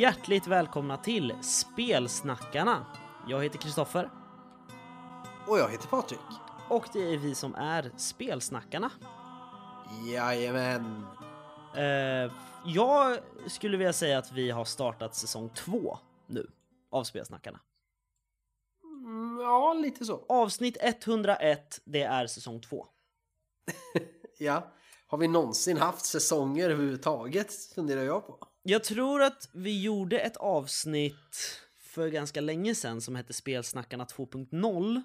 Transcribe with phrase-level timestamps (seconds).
[0.00, 2.86] Hjärtligt välkomna till Spelsnackarna!
[3.28, 4.10] Jag heter Kristoffer
[5.46, 6.20] Och jag heter Patrik.
[6.68, 8.90] och det är vi som är Spelsnackarna.
[10.12, 11.06] Jajamän.
[11.76, 12.32] Eh,
[12.66, 16.50] jag skulle vilja säga att vi har startat säsong två nu
[16.90, 17.60] av Spelsnackarna.
[18.82, 20.24] Mm, ja, lite så.
[20.28, 22.86] Avsnitt 101, det är säsong två.
[24.38, 24.72] Ja.
[25.06, 27.54] Har vi någonsin haft säsonger överhuvudtaget?
[27.74, 28.49] Funderar jag på.
[28.62, 35.02] Jag tror att vi gjorde ett avsnitt för ganska länge sedan som hette Spelsnackarna 2.0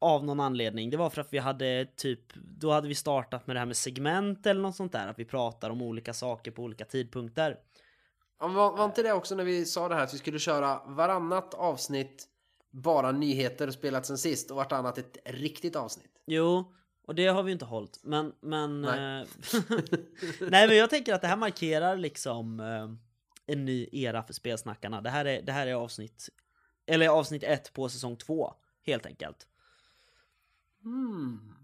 [0.00, 0.90] av någon anledning.
[0.90, 3.76] Det var för att vi hade typ, då hade vi startat med det här med
[3.76, 7.56] segment eller något sånt där, att vi pratar om olika saker på olika tidpunkter.
[8.40, 10.82] Ja, var, var inte det också när vi sa det här att vi skulle köra
[10.86, 12.28] varannat avsnitt
[12.70, 16.22] bara nyheter spelat sen sist och vartannat ett riktigt avsnitt?
[16.26, 16.72] Jo,
[17.08, 18.32] och det har vi ju inte hållit, men...
[18.40, 19.20] men Nej.
[19.20, 19.28] eh,
[20.40, 22.90] Nej, men jag tänker att det här markerar liksom eh,
[23.46, 25.00] en ny era för spelsnackarna.
[25.00, 26.28] Det här är, det här är avsnitt,
[26.86, 28.54] eller avsnitt ett på säsong två,
[28.86, 29.46] helt enkelt.
[30.82, 31.54] Hmm.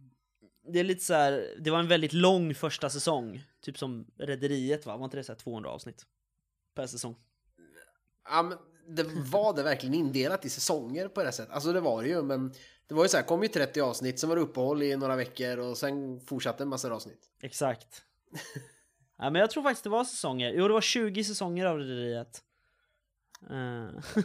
[0.72, 4.86] Det är lite så här, det var en väldigt lång första säsong, typ som Rederiet
[4.86, 4.96] va?
[4.96, 6.06] Var inte det så här 200 avsnitt
[6.74, 7.16] per säsong?
[8.30, 11.54] Ja, men det var det verkligen indelat i säsonger på det sättet?
[11.54, 12.54] Alltså det var det ju, men
[12.88, 15.16] det var ju så här, kom ju 30 avsnitt, sen var det uppehåll i några
[15.16, 17.30] veckor och sen fortsatte en massa avsnitt.
[17.42, 18.02] Exakt.
[19.18, 20.52] ja, men jag tror faktiskt det var säsonger.
[20.56, 22.42] Jo, det var 20 säsonger av Rederiet.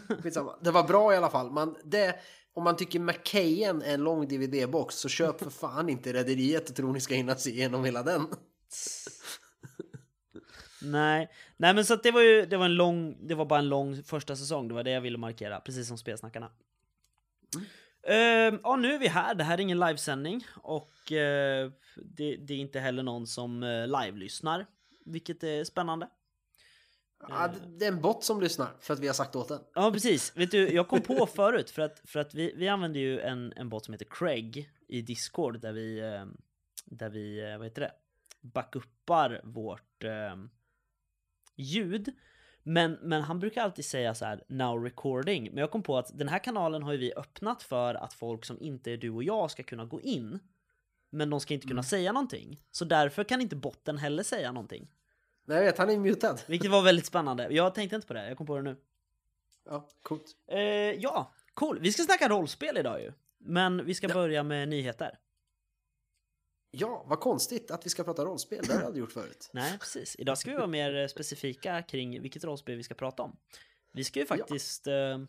[0.24, 0.56] Skitsamma.
[0.62, 1.52] Det var bra i alla fall.
[1.52, 2.20] Man, det,
[2.54, 6.76] om man tycker McKayen är en lång DVD-box så köp för fan inte Rederiet och
[6.76, 8.28] tror ni ska hinna se igenom hela den.
[10.82, 13.60] Nej, nej men så att det var ju, det var en lång, det var bara
[13.60, 16.52] en lång första säsong, det var det jag ville markera, precis som spelsnackarna.
[18.04, 22.54] Ehm, ja, nu är vi här, det här är ingen livesändning och eh, det, det
[22.54, 24.66] är inte heller någon som uh, live-lyssnar,
[25.06, 26.10] vilket är spännande.
[27.30, 29.60] Ja, det, det är en bot som lyssnar för att vi har sagt åt den.
[29.74, 30.38] Ja, precis.
[30.38, 33.54] Vet du, jag kom på förut, för att, för att vi, vi använder ju en,
[33.56, 36.26] en bot som heter Craig i Discord, där vi, eh,
[36.86, 37.92] där vi, eh, vad heter det,
[38.42, 40.04] backuppar vårt
[41.56, 42.14] ljud.
[42.64, 45.44] Men, men han brukar alltid säga så här now recording.
[45.52, 48.46] Men jag kom på att den här kanalen har ju vi öppnat för att folk
[48.46, 50.40] som inte är du och jag ska kunna gå in.
[51.10, 52.62] Men de ska inte kunna säga någonting.
[52.72, 54.88] Så därför kan inte botten heller säga någonting.
[55.46, 56.38] Nej, jag vet, han är mutad.
[56.48, 57.48] Vilket var väldigt spännande.
[57.52, 58.76] Jag tänkte inte på det, jag kom på det nu.
[59.66, 60.26] Ja, coolt.
[60.48, 60.60] Eh,
[60.92, 61.80] ja, cool.
[61.80, 63.12] Vi ska snacka rollspel idag ju.
[63.38, 64.14] Men vi ska Ja.
[64.14, 65.18] börja med nyheter.
[66.72, 68.66] Ja, vad konstigt att vi ska prata rollspel.
[68.68, 69.50] Det har jag aldrig gjort förut.
[69.54, 70.16] Nej, precis.
[70.20, 73.38] Idag ska vi vara mer eh, specifika kring vilket rollspel vi ska prata om.
[73.94, 75.20] Vi ska ju faktiskt eh,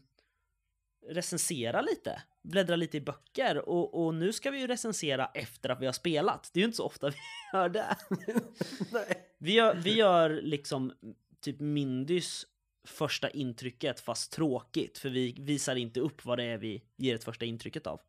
[1.09, 5.81] recensera lite, bläddra lite i böcker och, och nu ska vi ju recensera efter att
[5.81, 6.51] vi har spelat.
[6.53, 7.17] Det är ju inte så ofta vi
[7.53, 7.97] gör det.
[8.93, 9.27] Nej.
[9.39, 10.93] Vi gör, vi gör liksom
[11.41, 12.47] typ Mindys
[12.85, 17.25] första intrycket fast tråkigt för vi visar inte upp vad det är vi ger ett
[17.25, 18.01] första intrycket av.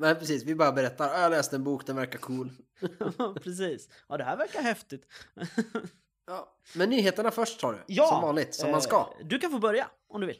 [0.00, 0.44] Nej, precis.
[0.44, 1.08] Vi bara berättar.
[1.08, 2.50] "Ja, Jag läste en bok, den verkar cool.
[3.42, 3.88] Precis.
[4.08, 5.06] Ja, det här verkar häftigt.
[6.30, 6.56] Ja.
[6.74, 7.78] Men nyheterna först tar du.
[7.86, 9.14] Ja, Som vanligt, som man ska.
[9.20, 10.38] Eh, Du kan få börja om du vill.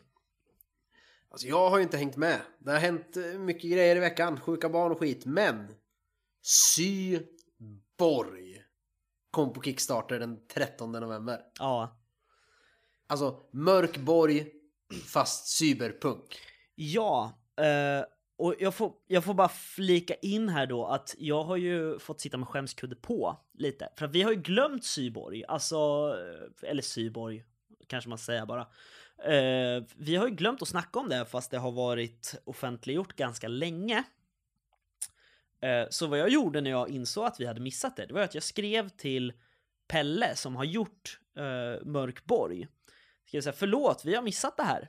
[1.31, 2.41] Alltså jag har ju inte hängt med.
[2.59, 4.41] Det har hänt eh, mycket grejer i veckan.
[4.41, 5.25] Sjuka barn och skit.
[5.27, 5.75] Men
[6.43, 7.25] Syborg
[9.31, 11.41] kom på Kickstarter den 13 november.
[11.59, 11.97] Ja.
[13.07, 14.53] Alltså Mörkborg
[15.07, 16.41] fast cyberpunk.
[16.75, 18.05] Ja, eh,
[18.39, 22.21] och jag får, jag får bara flika in här då att jag har ju fått
[22.21, 23.89] sitta med skämskudde på lite.
[23.97, 25.77] För att vi har ju glömt Syborg, alltså,
[26.63, 27.45] eh, eller Syborg
[27.87, 28.67] kanske man säger bara.
[29.29, 33.49] Uh, vi har ju glömt att snacka om det fast det har varit offentliggjort ganska
[33.49, 34.05] länge.
[35.61, 38.21] Eh, så vad jag gjorde när jag insåg att vi hade missat det, det var
[38.21, 39.33] att jag skrev till
[39.89, 42.69] Pelle som har gjort uh, Mörkborg.
[43.27, 44.89] Skrev så här, förlåt, vi har missat det här.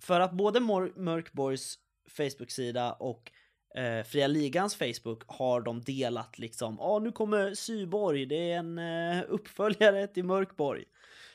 [0.00, 3.32] För att både Mor- Mörkborgs Facebook-sida och
[3.74, 8.78] eh, Fria Ligans Facebook har de delat liksom, ja nu kommer Syborg, det är en
[8.78, 10.84] eh, uppföljare till Mörkborg.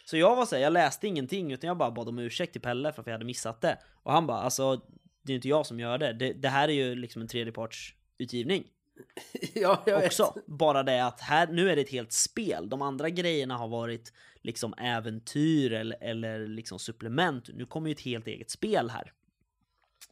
[0.06, 2.94] Så jag var såhär, jag läste ingenting utan jag bara bad om ursäkt till Pelle
[2.94, 3.78] för att jag hade missat det.
[4.04, 4.82] Och han bara, alltså
[5.22, 8.64] det är inte jag som gör det, det, det här är ju liksom en tredjepartsutgivning
[9.54, 10.06] ja, jag vet.
[10.06, 10.34] också.
[10.46, 12.70] Bara det att här, nu är det ett helt spel.
[12.70, 17.50] De andra grejerna har varit liksom äventyr eller, eller liksom supplement.
[17.54, 19.14] Nu kommer ju ett helt eget spel här.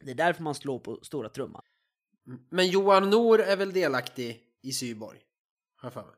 [0.00, 1.62] Det är därför man slår på stora trumman.
[2.50, 5.20] Men Johan Nor är väl delaktig i Syborg?
[5.76, 6.14] Har för mig.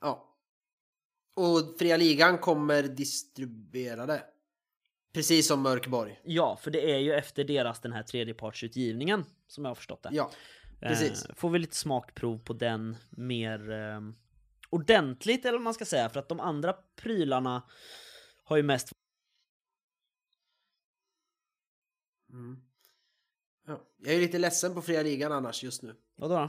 [0.00, 0.36] Ja.
[1.36, 4.22] Och Fria Ligan kommer distribuera det.
[5.12, 6.20] Precis som Mörkborg.
[6.24, 10.08] Ja, för det är ju efter deras den här tredjepartsutgivningen som jag har förstått det.
[10.12, 10.30] Ja,
[10.80, 11.24] precis.
[11.24, 14.00] Eh, får vi lite smakprov på den mer eh,
[14.70, 17.62] ordentligt eller vad man ska säga för att de andra prylarna
[18.44, 18.92] har ju mest...
[22.34, 22.56] Mm.
[23.66, 23.80] Ja.
[23.98, 25.96] Jag är lite ledsen på fria ligan annars just nu.
[26.16, 26.48] Vadå då?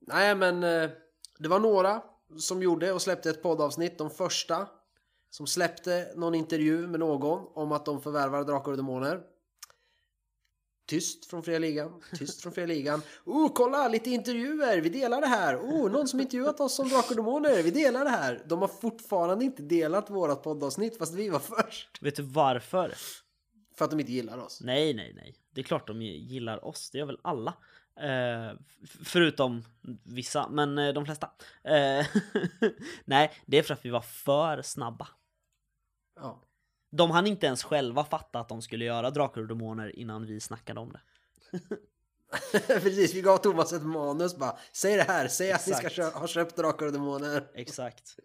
[0.00, 0.90] Nej men eh,
[1.38, 2.02] det var några
[2.38, 3.98] som gjorde och släppte ett poddavsnitt.
[3.98, 4.68] De första
[5.30, 9.20] som släppte någon intervju med någon om att de förvärvar Drakar och Demoner.
[10.86, 13.02] Tyst från fria ligan, tyst från fria ligan.
[13.24, 15.56] Oh, kolla lite intervjuer, vi delar det här.
[15.56, 18.44] Oh, någon som intervjuat oss om Drakar och Demoner, vi delar det här.
[18.46, 22.02] De har fortfarande inte delat vårat poddavsnitt fast vi var först.
[22.02, 22.94] Vet du varför?
[23.80, 24.60] För att de inte gillar oss.
[24.60, 25.34] Nej, nej, nej.
[25.50, 26.90] Det är klart de gillar oss.
[26.90, 27.54] Det gör väl alla.
[28.00, 28.58] Eh,
[29.04, 29.64] förutom
[30.02, 31.30] vissa, men eh, de flesta.
[31.64, 32.06] Eh,
[33.04, 35.08] nej, det är för att vi var för snabba.
[36.16, 36.42] Ja.
[36.90, 40.40] De hann inte ens själva fatta att de skulle göra Drakar och Demoner innan vi
[40.40, 41.00] snackade om det.
[42.66, 44.58] Precis, vi gav Thomas ett manus bara.
[44.72, 46.14] Säg det här, säg att ni ska Exakt.
[46.16, 47.50] ha köpt Drakar och Demoner.
[47.54, 48.16] Exakt.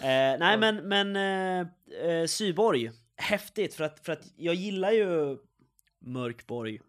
[0.00, 0.06] Eh,
[0.38, 1.66] nej men, men eh,
[2.08, 5.38] eh, Syborg, häftigt för att, för att jag gillar ju
[5.98, 6.80] Mörkborg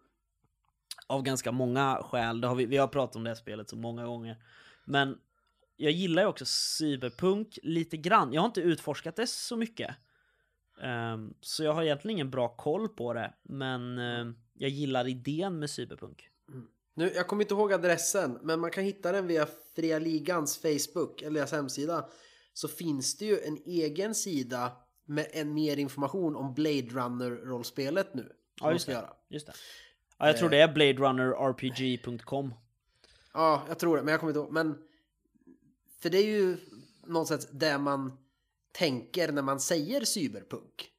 [1.06, 2.40] av ganska många skäl.
[2.40, 4.36] Det har vi, vi har pratat om det här spelet så många gånger.
[4.84, 5.18] Men
[5.76, 8.32] jag gillar ju också cyberpunk lite grann.
[8.32, 9.96] Jag har inte utforskat det så mycket.
[11.14, 13.32] Um, så jag har egentligen ingen bra koll på det.
[13.42, 16.28] Men eh, jag gillar idén med cyberpunk.
[16.48, 16.66] Mm.
[16.94, 21.22] Nu, jag kommer inte ihåg adressen, men man kan hitta den via Fria Ligans Facebook
[21.22, 22.08] eller deras hemsida.
[22.52, 24.72] Så finns det ju en egen sida
[25.10, 28.32] med en mer information om Blade Runner-rollspelet nu.
[28.60, 28.98] Ja, just ska det.
[28.98, 29.12] göra.
[29.28, 29.52] Just det.
[30.18, 32.54] Ja, jag tror det är bladerunnerrpg.com.
[33.34, 34.52] Ja, jag tror det, men jag kommer inte ihåg.
[34.52, 34.78] Men
[36.00, 36.56] för det är ju
[37.06, 38.18] någonstans det man
[38.72, 40.90] tänker när man säger cyberpunk.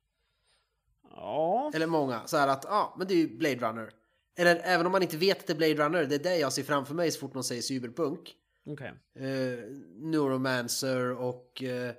[1.10, 3.92] Ja, Eller många, så här att ja, men det är ju Blade Runner.
[4.36, 6.54] Eller även om man inte vet att det är Blade Runner, det är det jag
[6.54, 8.36] ser framför mig så fort någon säger cyberpunk.
[8.66, 8.94] okej.
[9.16, 9.60] eh,
[9.96, 11.96] Neuromancer och eh, eh,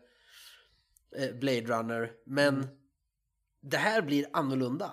[1.41, 2.11] Blade Runner.
[2.27, 2.69] Men Mm.
[3.63, 4.93] det här blir annorlunda.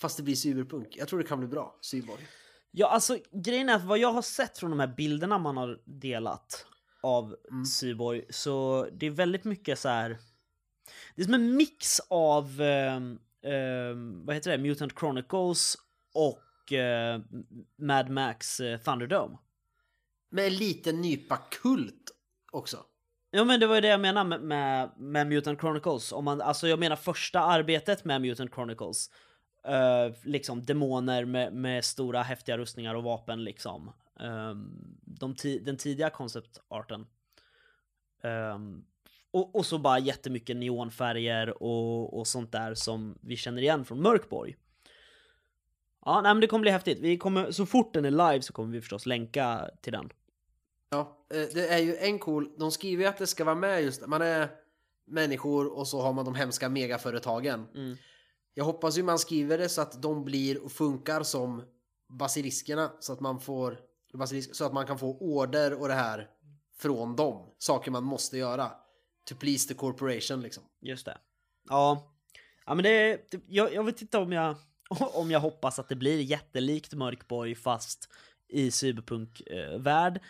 [0.00, 0.96] Fast det blir cyberpunk.
[0.96, 2.26] Jag tror det kan bli bra, Cyborg.
[2.70, 5.82] Ja, alltså grejen är att vad jag har sett från de här bilderna man har
[5.84, 6.66] delat
[7.02, 7.36] av
[7.80, 10.18] Cyborg så det är väldigt mycket så här.
[11.14, 14.58] Det är som en mix av ehm, ehm, vad heter det?
[14.58, 15.76] Mutant Chronicles
[16.14, 17.20] och eh,
[17.76, 19.38] Mad Max eh, Thunderdome.
[20.30, 22.10] Med en liten nypa kult
[22.52, 22.84] också.
[23.36, 26.12] Ja men det var ju det jag menade med, med, med Mutant Chronicles.
[26.12, 29.10] Om man, alltså jag menar första arbetet med Mutant Chronicles.
[29.68, 33.92] Uh, liksom demoner med, med stora häftiga rustningar och vapen liksom.
[34.20, 37.06] Um, de ti den tidiga konceptarten.
[38.22, 38.84] Um,
[39.30, 44.02] och, och så bara jättemycket neonfärger och, och sånt där som vi känner igen från
[44.02, 44.56] Mörkborg.
[46.04, 46.98] Ja, nej men det kommer bli häftigt.
[47.00, 50.10] Vi kommer, så fort den är live så kommer vi förstås länka till den.
[50.94, 52.50] Ja, eh, det är ju en cool...
[52.58, 54.06] De skriver ju att det ska vara med just...
[54.06, 54.48] Man är
[55.06, 57.66] människor och så har man de hemska megaföretagen.
[57.74, 57.96] Mm.
[58.54, 61.62] Jag hoppas ju man skriver det så att de blir och funkar som
[62.08, 62.92] basiliskerna.
[63.00, 63.78] Så att man får...
[64.18, 66.28] Basilisk, så att man kan få order och det här
[66.78, 67.54] från dem.
[67.58, 68.70] Saker man måste göra.
[69.28, 70.62] To please the corporation liksom.
[70.80, 71.18] Just det.
[71.68, 72.14] Ja.
[72.66, 74.56] Ja men det, det jag, jag vet inte om jag,
[75.14, 78.08] om jag hoppas att det blir jättelikt Mörkborg fast
[78.48, 80.20] i cyberpunk-värld.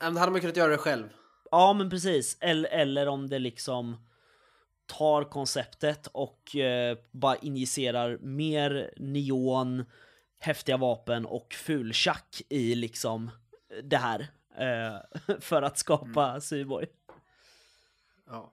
[0.00, 1.08] Men hade man kunnat göra det själv.
[1.50, 2.36] Ja men precis.
[2.40, 3.96] Eller, eller om det liksom
[4.86, 9.84] tar konceptet och eh, bara injicerar mer neon,
[10.38, 13.30] häftiga vapen och fultjack i liksom
[13.82, 14.20] det här.
[14.58, 16.86] Eh, för att skapa Cyborg.
[18.26, 18.52] Ja.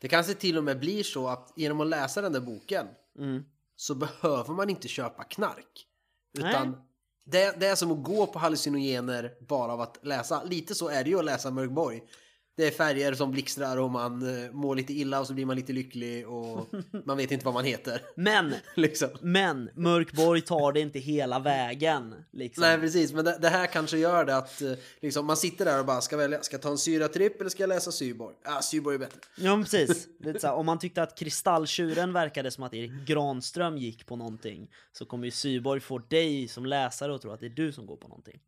[0.00, 2.86] Det kanske till och med blir så att genom att läsa den där boken
[3.18, 3.44] Mm.
[3.76, 5.86] så behöver man inte köpa knark.
[6.38, 6.52] Nej.
[7.24, 10.42] Det, det är som att gå på hallucinogener bara av att läsa.
[10.42, 12.02] Lite så är det ju att läsa Mörkborg.
[12.56, 15.56] Det är färger som blixtrar och man eh, mår lite illa och så blir man
[15.56, 16.66] lite lycklig och
[17.04, 18.02] man vet inte vad man heter.
[18.16, 19.08] Men liksom.
[19.20, 22.14] Men Mörkborg tar det inte hela vägen.
[22.32, 22.62] Liksom.
[22.62, 25.80] Nej precis, men det, det här kanske gör det att eh, liksom, man sitter där
[25.80, 28.34] och bara ska välja, ska jag ta en syratripp eller ska jag läsa Syborg?
[28.44, 29.20] Ah, Syborg är bättre.
[29.36, 30.08] Ja men precis.
[30.20, 34.16] Lite så här, om man tyckte att Kristalltjuren verkade som att Erik Granström gick på
[34.16, 37.72] någonting så kommer ju Syborg få dig som läsare att tro att det är du
[37.72, 38.40] som går på någonting.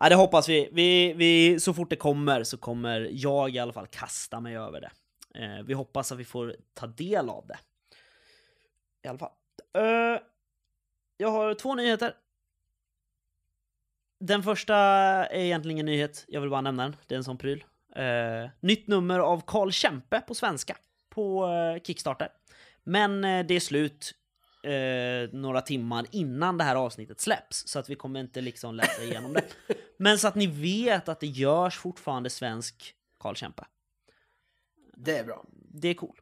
[0.00, 0.68] Ja, det hoppas vi.
[0.72, 4.80] vi, vi så fort det kommer så kommer jag i alla fall kasta mig över
[4.80, 4.90] det.
[5.34, 7.58] Eh, vi hoppas att vi får ta del av det.
[9.04, 9.32] I alla fall.
[9.74, 10.20] Eh,
[11.16, 12.14] jag har två nyheter.
[14.20, 16.96] Den första är egentligen ingen nyhet, jag vill bara nämna den.
[17.06, 17.64] Det är en sån pryl.
[17.96, 20.76] Eh, nytt nummer av Karl Kempe på svenska
[21.08, 22.28] på eh, Kickstarter.
[22.84, 24.12] Men eh, det är slut
[24.64, 29.02] eh, några timmar innan det här avsnittet släpps, så att vi kommer inte liksom läsa
[29.02, 29.44] igenom det.
[29.96, 33.64] Men så att ni vet att det görs fortfarande svensk Karl Kempe.
[34.96, 35.44] Det är bra.
[35.72, 36.16] Det är cool.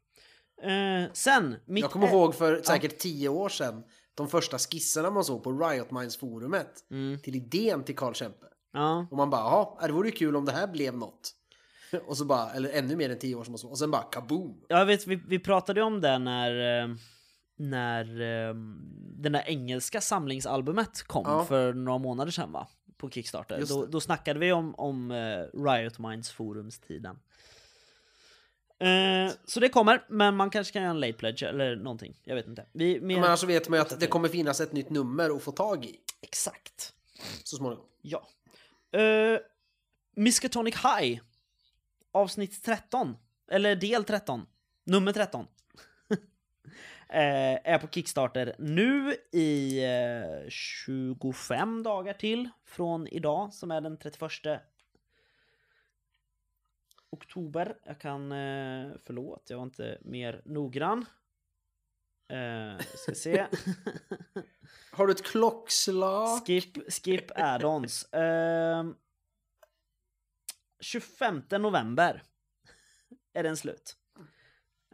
[0.62, 3.82] Eh, sen, mitt Jag kommer ä- ihåg för säkert tio år sedan
[4.14, 7.18] de första skisserna man såg på Riot Minds forumet Mm.
[7.18, 8.46] till idén till Karl Kempe.
[8.72, 11.34] Ja, Och man bara, jaha, det vore ju kul om det här blev något.
[12.06, 13.68] Och så bara, eller ännu mer än tio år sedan och så.
[13.68, 14.60] Och sen bara kaboom!
[14.68, 16.94] jag vet, vi, vi pratade om det när, eh,
[17.58, 18.54] när eh,
[19.16, 21.44] den där engelska samlingsalbumet kom Ja.
[21.44, 22.68] för några månader sedan va?
[22.96, 23.64] På Kickstarter.
[23.68, 27.18] Då, då snackade vi om, om eh, Riot Minds forumstiden.
[28.80, 32.20] Eh, så det kommer, men man kanske kan göra en late pledge eller någonting.
[32.24, 32.66] Jag vet inte.
[32.72, 33.16] Vi, mer...
[33.16, 35.52] Men annars så vet man ju att det kommer finnas ett nytt nummer att få
[35.52, 36.92] tag i Exakt.
[37.44, 37.84] så småningom.
[38.02, 38.28] Ja.
[38.96, 39.38] Uh,
[40.16, 41.20] Miskatonic High.
[42.12, 43.16] Avsnitt 13.
[43.50, 44.46] Eller del 13.
[44.84, 45.46] Nummer 13.
[47.10, 53.96] Eh, är på Kickstarter nu i eh, 25 dagar till från idag som är den
[53.96, 54.60] 31
[57.10, 57.78] oktober.
[57.84, 61.06] Jag kan, eh, förlåt, jag var inte mer noggrann.
[62.28, 63.46] Eh, ska se.
[64.92, 66.46] Har du ett klockslag?
[66.46, 68.12] Skip, skip add-ons.
[68.12, 68.96] Ehm,
[70.80, 72.22] 25 november
[73.32, 73.96] är den slut.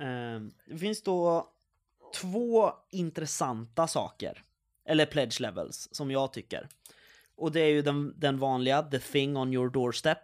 [0.01, 1.54] Ehm, det finns då
[2.15, 4.45] två intressanta saker.
[4.89, 6.69] Eller pledge levels, som jag tycker.
[7.37, 10.19] Och det är ju den, den vanliga, the thing on your doorstep.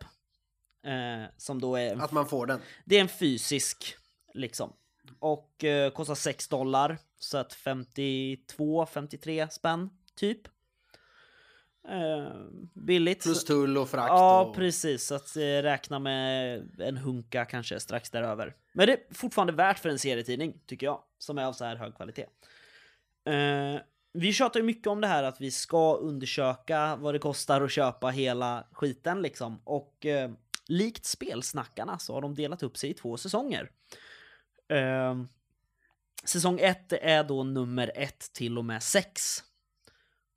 [0.87, 2.61] Eh, som då är Att man får den.
[2.85, 3.97] det är en fysisk,
[4.35, 4.73] liksom.
[5.19, 6.99] Och eh, kostar 6 dollar.
[7.19, 10.41] Så att 52-53 spänn, typ.
[11.89, 12.33] Eh,
[12.75, 13.23] billigt.
[13.23, 14.09] Plus tull och frakt.
[14.09, 14.55] Ja, och...
[14.55, 15.07] precis.
[15.07, 18.55] Så att eh, räkna med en hunka kanske strax däröver.
[18.73, 21.03] Men det är fortfarande värt för en serietidning, tycker jag.
[21.21, 22.27] Som är av så här hög kvalitet.
[23.25, 23.81] Eh,
[24.13, 27.73] vi tjatar ju mycket om det här att vi ska undersöka vad det kostar att
[27.73, 29.61] köpa hela skiten liksom.
[29.65, 30.31] Och eh,
[30.67, 33.71] likt spelsnackarna så har de delat upp sig i två säsonger.
[34.69, 35.23] Eh,
[36.25, 39.45] säsong 1 är då nummer 1 till och med 6.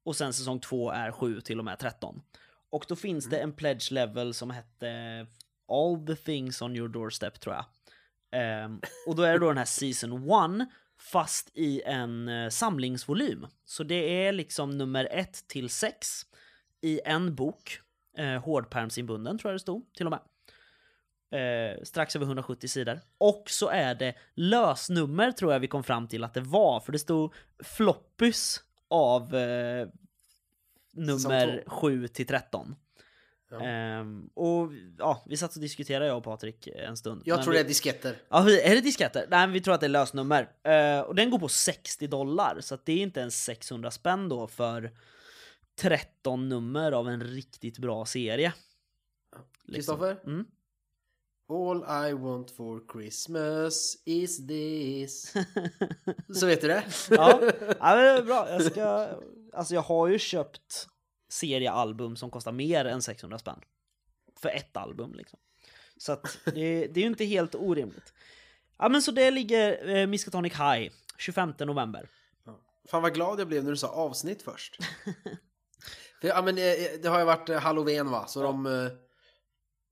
[0.06, 2.22] Och sen säsong 2 är 7 till och med 13.
[2.70, 5.28] Och då finns det en pledge level som hette
[5.68, 7.66] All the things on your doorstep tror jag.
[8.34, 10.30] Ehm, och då är det då den här season
[10.62, 10.68] 1
[11.00, 13.48] fast i en eh, samlingsvolym.
[13.66, 16.08] Så det är liksom nummer 1 till 6
[16.82, 17.80] i en bok.
[18.18, 20.20] Eh, hårdpärmsinbunden tror jag det stod till och med.
[21.34, 23.00] Eh, strax över 170 sidor.
[23.18, 26.80] Och så är det lösnummer tror jag vi kom fram till att det var.
[26.80, 29.88] För det stod floppys av eh,
[30.92, 31.72] nummer två.
[31.72, 32.76] 7 till 13.
[33.54, 33.66] Ja.
[33.66, 37.22] Ehm, och ja, vi satt och diskuterade jag och Patrik en stund.
[37.26, 38.22] Jag Men tror vi, det är disketter.
[38.30, 39.28] Ja, är det disketter?
[39.30, 40.50] Nej, men vi tror att det är lösnummer.
[40.64, 44.48] Eh, och den går på 60 dollar, så det är inte ens 600 spänn då
[44.48, 44.92] för
[45.80, 48.54] 13 nummer av en riktigt bra serie.
[49.66, 49.98] Liksom.
[49.98, 50.20] Kristoffer?
[50.26, 50.46] Mm.
[51.50, 55.34] All I want for Christmas is this.
[56.40, 56.84] Så vet du det?
[57.10, 57.40] Ja,
[57.80, 58.50] ja men det är bra.
[58.50, 59.10] Jag ska...
[59.54, 60.88] Alltså jag har ju köpt
[61.34, 63.60] seriealbum som kostar mer än 600 spänn.
[64.40, 65.40] För ett album liksom.
[65.98, 68.14] Så att det, det är ju inte helt orimligt.
[68.78, 72.10] Ja men så det ligger eh, Miskatonic High 25 november.
[72.90, 74.78] Fan vad glad jag blev när du sa avsnitt först.
[76.22, 76.64] För, ja, men, eh,
[77.02, 78.88] det har ju varit eh, halloween va, så de, eh,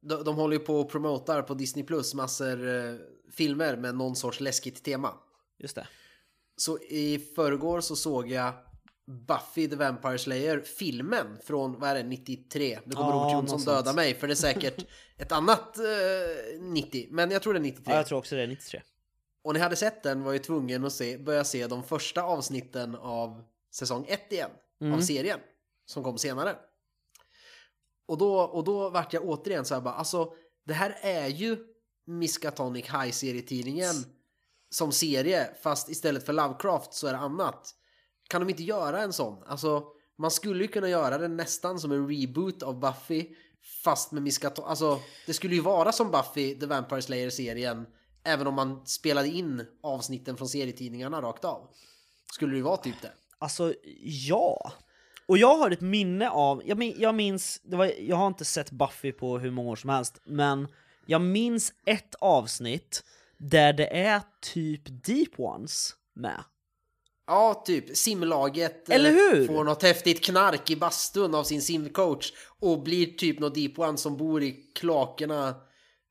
[0.02, 2.96] de, de håller ju på och promotar på Disney Plus massor eh,
[3.32, 5.14] filmer med någon sorts läskigt tema.
[5.58, 5.88] Just det.
[6.56, 8.54] Så i förrgår så såg jag
[9.12, 12.80] Buffy the Vampire Slayer filmen från, vad är det, 93?
[12.86, 14.86] Det kommer Ja, Robert Jonsson döda mig för det är säkert
[15.18, 17.94] ett annat eh, 90, men jag tror det är 93.
[17.94, 18.82] Ja, jag tror också det är 93.
[19.44, 22.96] Och jag hade sett den var jag tvungen att se, börja se de första avsnitten
[22.96, 24.50] av säsong 1 igen.
[24.82, 24.94] Mm.
[24.94, 25.40] Av serien.
[25.86, 26.56] Som kom senare.
[28.06, 30.34] Och då, och då vart jag återigen så här bara, alltså
[30.66, 31.58] det här är ju
[32.06, 33.96] Miskatonic High-serietidningen
[34.70, 37.76] som serie, fast istället för Lovecraft så är det annat.
[38.32, 39.44] Kan de inte göra en sån?
[39.46, 39.84] Alltså,
[40.18, 43.26] man skulle ju kunna göra den nästan som en reboot av Buffy,
[43.84, 44.70] fast med Miskatonic.
[44.70, 47.86] Alltså, det skulle ju vara som Buffy, The Vampire Slayer-serien,
[48.24, 51.68] även om man spelade in avsnitten från serietidningarna rakt av.
[52.34, 53.12] Skulle det ju vara typ det.
[53.40, 53.74] Alltså,
[54.04, 54.72] ja.
[55.26, 58.46] Och jag har ett minne av, jag, min, jag minns, det var, jag har inte
[58.46, 60.68] sett Buffy på hur många år som helst, men
[61.06, 63.04] jag minns ett avsnitt
[63.38, 66.44] där det är typ Deep Ones med.
[67.32, 69.48] Ja, typ simlaget eh, Eller hur?
[69.48, 73.98] får något häftigt knark i bastun av sin simcoach och blir typ något deep one
[73.98, 74.56] som bor i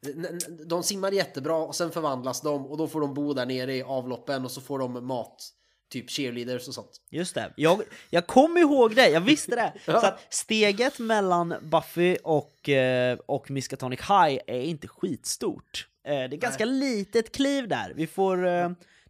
[0.06, 3.74] n- De simmar jättebra och sen förvandlas de och då får de bo där nere
[3.74, 5.48] i avloppen och så får de mat.
[5.92, 7.00] Typ cheerleaders och sånt.
[7.10, 9.72] Just det, jag, jag kom ihåg det, jag visste det!
[10.00, 15.88] Så att steget mellan Buffy och, eh, och Miskatonic High är inte skitstort.
[16.04, 17.92] det är ganska litet kliv där.
[17.96, 18.46] Vi får...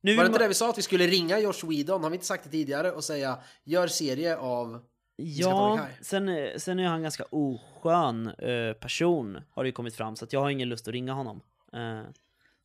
[0.02, 2.02] Nu Var det inte det vi sa att vi skulle ringa Josh Whedon?
[2.02, 2.92] Har vi inte sagt det tidigare?
[2.92, 4.80] Och säga gör serie av...
[5.16, 10.16] Ja, sen, sen är han en ganska oskön eh, person, har det ju kommit fram,
[10.16, 11.40] så att jag har ingen lust att ringa honom.
[11.72, 12.10] Eh,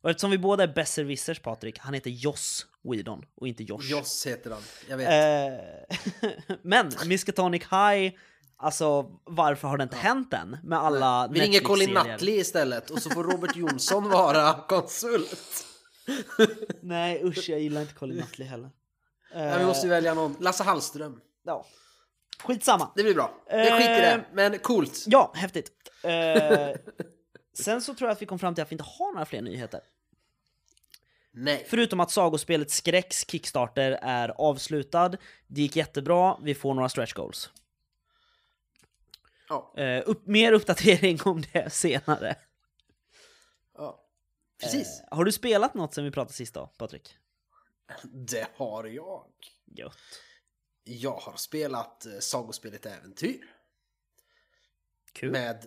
[0.02, 3.90] och eftersom vi båda är besserwissers, Patrik, han heter Joss Whedon och inte Josh.
[3.90, 4.62] Joss heter han.
[4.88, 5.08] Jag vet.
[6.22, 8.14] Eh, men Miskatonic High,
[8.56, 10.56] alltså varför har det inte hänt än?
[10.62, 11.90] Med alla vi ringer Colin?
[11.90, 15.66] Nutley istället och så får Robert Jonsson vara konsult.
[16.80, 18.70] Nej usch, jag gillar inte Colin Nutley heller.
[19.34, 20.36] Ja, vi måste ju välja någon.
[20.40, 21.20] Lasse Hallström.
[21.42, 21.66] ja.
[22.38, 22.92] Skitsamma.
[22.96, 23.34] Det blir bra.
[23.50, 24.12] Det skiter i det.
[24.12, 25.04] Eh, Men coolt.
[25.06, 25.70] Ja, häftigt.
[26.02, 26.70] Eh,
[27.58, 29.42] sen så tror jag att vi kom fram till att vi inte har några fler
[29.42, 29.80] nyheter.
[31.30, 31.66] Nej.
[31.68, 35.08] Förutom att sagospelet Skräcks Kickstarter är avslutad.
[35.46, 37.50] Det gick jättebra, vi får några stretch goals.
[39.48, 39.74] Ja.
[39.76, 42.34] Eh, upp, mer uppdatering om det senare.
[44.58, 45.00] Precis.
[45.00, 47.16] Eh, har du spelat något sen vi pratade sist då, Patrik?
[48.12, 49.26] Det har jag.
[49.64, 49.98] Gött.
[50.84, 53.54] Jag har spelat eh, sagospelet Äventyr
[55.12, 55.32] Kul.
[55.32, 55.66] med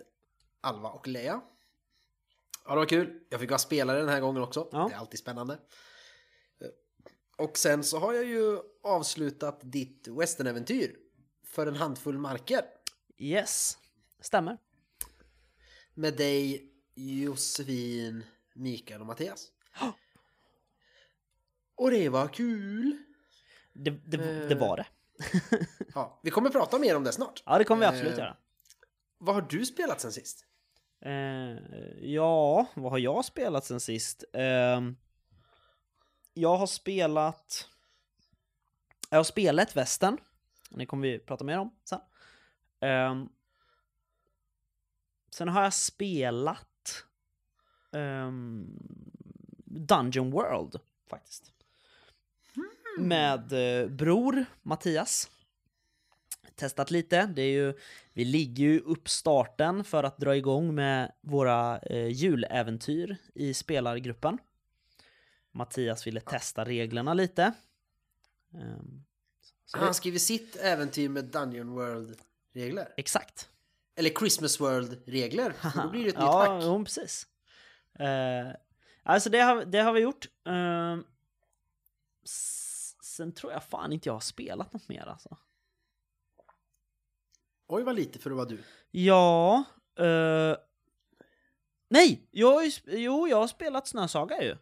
[0.60, 1.40] Alva och Lea.
[2.64, 3.20] Ja, det var kul.
[3.30, 4.68] Jag fick vara spelare den här gången också.
[4.72, 4.86] Ja.
[4.88, 5.54] Det är alltid spännande.
[6.60, 6.68] Eh,
[7.36, 10.96] Och sen så har jag ju avslutat ditt westernäventyr
[11.44, 12.64] för en handfull marker
[13.18, 13.78] Yes,
[14.20, 14.58] stämmer.
[15.94, 19.48] med dig, Josefin, Mikael och Mattias.
[21.74, 22.96] Och det var kul.
[23.72, 24.48] Det, det, Eh.
[24.48, 24.86] det var det.
[25.94, 27.42] Ja, vi kommer prata mer om det snart.
[27.46, 28.18] Ja, det kommer vi absolut Eh.
[28.18, 28.36] göra.
[29.18, 30.46] Vad har du spelat sen sist?
[31.00, 31.12] Eh,
[32.00, 34.24] ja, vad har jag spelat sen sist?
[34.32, 34.96] Ehm,
[36.34, 37.68] jag har spelat...
[39.10, 40.18] Jag har spelat ett västern.
[40.70, 42.00] Det kommer vi prata mer om sen.
[42.80, 43.28] Ehm,
[45.30, 46.69] sen har jag spelat
[47.92, 48.66] ehm,
[49.64, 50.76] Dungeon World,
[51.08, 51.52] faktiskt.
[52.98, 55.30] Med eh, bror Mattias.
[56.54, 57.26] Testat lite.
[57.26, 57.74] Det är ju,
[58.12, 64.38] vi ligger ju upp starten för att dra igång med våra eh, juläventyr i spelargruppen.
[65.52, 67.52] Mattias ville testa reglerna lite.
[68.50, 68.80] Det-
[69.78, 72.94] Han skriver sitt äventyr med Dungeon World-regler.
[72.96, 73.48] Exakt.
[73.94, 75.54] Eller Christmas World-regler.
[75.82, 76.62] Då blir det ett ja, nytt hack.
[76.64, 77.26] jo, precis.
[77.98, 78.48] Eh,
[79.02, 80.26] alltså det har, det har vi gjort.
[82.24, 85.36] S- sen tror jag fan inte jag har spelat något mer alltså.
[87.66, 88.58] Oj, vad lite för att vara du.
[88.90, 89.64] Ja...
[89.98, 90.56] eh,
[91.88, 92.28] nej!
[92.30, 94.56] Jag jo, jag har spelat Snösaga ju.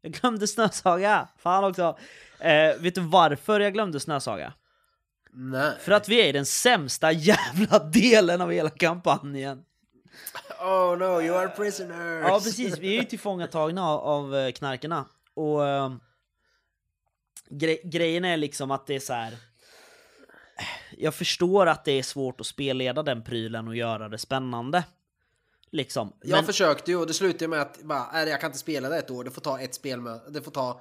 [0.00, 1.28] Jag glömde Snösaga.
[1.36, 1.98] Fan också.
[2.40, 4.52] Eh, vet du varför jag glömde Snösaga?
[5.30, 5.72] Nej.
[5.80, 9.64] För att vi är i den sämsta jävla delen av hela kampanjen.
[10.60, 12.24] Oh no, you are prisoners!
[12.24, 12.78] Ja, precis.
[12.78, 15.04] Vi är ju tillfångatagna av, av eh, knarkarna.
[15.34, 16.00] Och ehm,
[17.50, 19.36] gre grejen är liksom att det är så här.
[20.98, 24.84] Jag förstår att det är svårt att spelleda den prylen och göra det spännande.
[25.70, 26.12] Liksom.
[26.22, 28.88] Jag Men, försökte ju och det slutade med att bara, nej, jag kan inte spela
[28.88, 29.24] det ett år.
[29.24, 30.30] Det får ta ett spelmöte.
[30.30, 30.80] Det får ta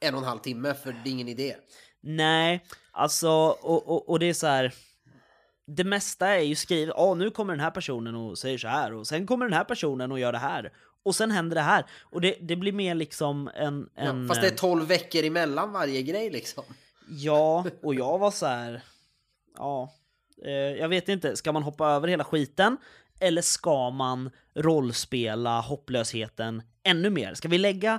[0.00, 1.56] en och en halv timme för det är ingen idé.
[2.00, 3.28] nej, alltså,
[3.62, 4.74] och, och, och det är så här.
[5.66, 8.92] Det mesta är ju skrivet, ja nu kommer den här personen och säger så här
[8.92, 10.72] och sen kommer den här personen och gör det här.
[11.02, 11.84] Och sen händer det här.
[12.02, 13.88] Och det, det blir mer liksom en...
[13.94, 16.64] en Ja, fast det är eh, 12 veckor emellan varje grej liksom.
[17.08, 18.82] Ja, och jag var så här.
[19.56, 19.92] Ja,
[20.44, 21.36] eh, jag vet inte.
[21.36, 22.76] Ska man hoppa över hela skiten?
[23.20, 27.34] Eller ska man rollspela hopplösheten ännu mer?
[27.34, 27.98] Ska vi lägga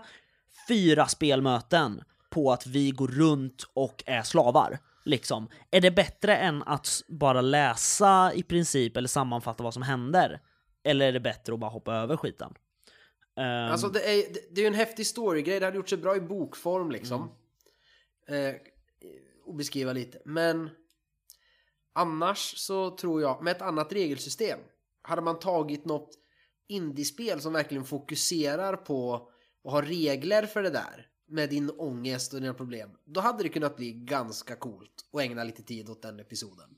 [0.67, 4.79] fyra spelmöten på att vi går runt och är slavar?
[5.07, 5.49] Liksom.
[5.71, 10.41] Är det bättre än att bara läsa i princip eller sammanfatta vad som händer?
[10.83, 12.53] Eller är det bättre att bara hoppa över skiten?
[13.37, 15.59] Ehm, Alltså det är, det, det är ju en häftig storygrej.
[15.59, 17.31] Det hade gjort sig bra i bokform liksom.
[18.27, 18.55] Eh,
[19.45, 20.21] och beskriva lite.
[20.25, 20.69] Men
[21.93, 24.59] annars så tror jag, med ett annat regelsystem.
[25.01, 26.09] Hade man tagit något
[26.67, 29.29] indiespel som verkligen fokuserar på
[29.63, 31.07] och har regler för det där.
[31.27, 32.89] Med din ångest och dina problem.
[33.05, 36.69] Då hade det kunnat bli ganska coolt och ägna lite tid åt den episoden.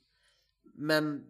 [0.74, 1.26] Men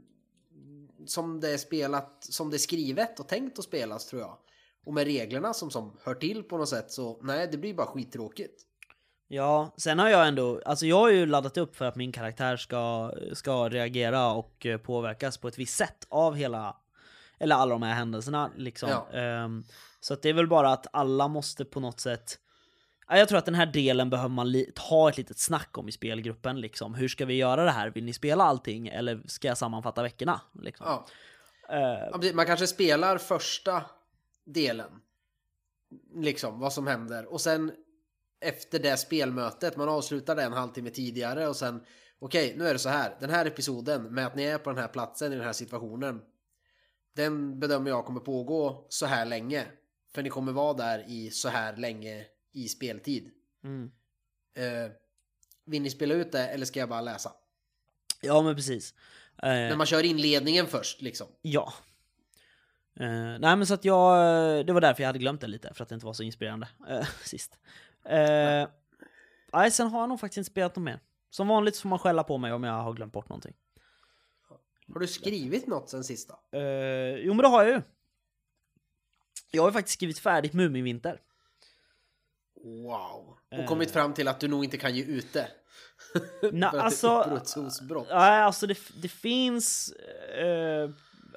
[1.05, 4.37] som det är spelat, som det är skrivet och tänkt att spelas tror jag.
[4.85, 7.87] Och med reglerna som, som hör till på något sätt så nej, det blir bara
[7.87, 8.65] skittråkigt.
[9.31, 12.57] Ja, sen har jag ändå, alltså jag har ju laddat upp för att min karaktär
[12.57, 16.77] ska, ska reagera och eh, påverkas på ett visst sätt av hela,
[17.37, 18.89] eller alla de här händelserna liksom.
[18.89, 19.19] Ja.
[19.19, 19.63] Ehm,
[19.99, 22.39] så att det är väl bara att alla måste på något sätt,
[23.17, 26.61] jag tror att den här delen behöver man ha ett litet snack om i spelgruppen
[26.61, 26.93] liksom.
[26.93, 27.89] Hur ska vi göra det här?
[27.89, 30.41] Vill ni spela allting eller ska jag sammanfatta veckorna?
[30.61, 30.85] Liksom.
[30.87, 31.05] Ja.
[31.75, 32.33] Eh.
[32.33, 33.83] Man kanske spelar första
[34.45, 35.01] delen
[36.15, 37.25] Liksom vad som händer.
[37.25, 37.71] Och sen
[38.41, 41.83] efter det spelmötet, man avslutar det en halvtimme tidigare och sen
[42.19, 43.17] okej, nu är det så här.
[43.19, 46.21] Den här episoden med att ni är på den här platsen i den här situationen.
[47.15, 49.65] Den bedömer jag kommer pågå så här länge.
[50.13, 53.31] För ni kommer vara där i så här länge i speltid.
[53.63, 53.91] Mm.
[54.53, 54.91] Eh,
[55.65, 57.31] vill ni spela ut det eller ska jag bara läsa?
[58.21, 58.93] Ja, men precis.
[59.43, 61.27] Eh, Men man kör inledningen först liksom.
[61.41, 61.73] Ja.
[62.99, 63.09] Eh,
[63.39, 65.89] nej men så att jag, det var därför jag hade glömt det lite, för att
[65.89, 67.59] det inte var så inspirerande eh, sist.
[69.53, 70.99] Nej, sen har jag nog faktiskt inte spelat något mer.
[71.29, 73.53] Som vanligt så får man skälla på mig om jag har glömt bort någonting.
[74.93, 76.57] Har du skrivit något sen sist då?
[77.19, 77.81] Jo men det har jag ju.
[79.51, 81.21] Jag har ju faktiskt skrivit färdigt Muminvinter.
[82.63, 83.37] Wow.
[83.51, 83.65] Och Eh.
[83.65, 85.47] kommit fram till att du nog inte kan ge ut det.
[86.51, 88.07] Nej, För att alltså- det är uppbrottsbrott.
[88.09, 89.91] Nej, alltså det, det finns...
[90.37, 90.89] Eh,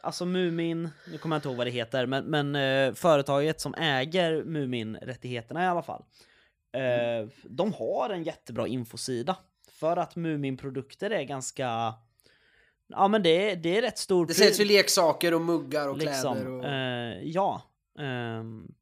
[0.03, 3.75] alltså Mumin, nu kommer jag inte ihåg vad det heter, men, men eh, företaget som
[3.75, 6.05] äger Mumin-rättigheterna i alla fall.
[6.73, 9.37] Eh, De har en jättebra infosida.
[9.73, 11.95] För att Mumin-produkter är ganska...
[12.89, 14.27] Ja men det, är- det är rätt stor...
[14.27, 16.65] Det säljs ju leksaker och muggar och liksom, kläder och...
[16.67, 17.63] eh, ja.
[17.99, 18.75] ehm,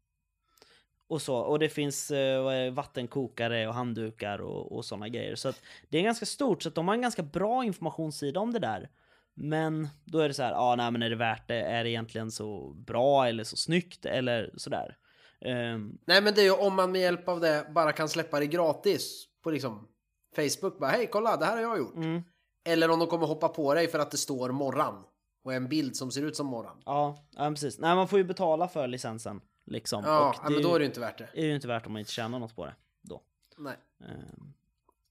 [1.11, 5.35] och så, och det finns eh, vattenkokare och handdukar och, och sådana grejer.
[5.37, 5.53] Så
[5.89, 8.91] det är ganska stort, så att de har en ganska bra informationssida om det där.
[9.35, 11.61] Men då är det så här, ja ah, nej men är det värt det?
[11.63, 14.97] Är det egentligen så bra eller så snyggt eller sådär?
[15.41, 18.41] Ehm, Nej men det är ju om man med hjälp av det bara kan släppa
[18.41, 19.89] det gratis på liksom
[20.37, 20.79] Facebook.
[20.79, 21.97] Bara hej kolla det här har jag gjort.
[21.97, 22.23] mm,
[22.65, 25.05] Eller om de kommer hoppa på dig för att det står morran.
[25.45, 26.83] Och en bild som ser ut som morran.
[26.85, 27.79] ja, ja, precis.
[27.79, 29.41] Nej man får ju betala för licensen.
[29.71, 30.05] Liksom.
[30.05, 31.29] Ja, och ja men då är det ju inte värt det.
[31.35, 32.75] är ju inte värt om man inte tjänar något på det.
[33.03, 33.23] Då.
[33.59, 33.77] Nej.
[34.01, 34.53] Ehm,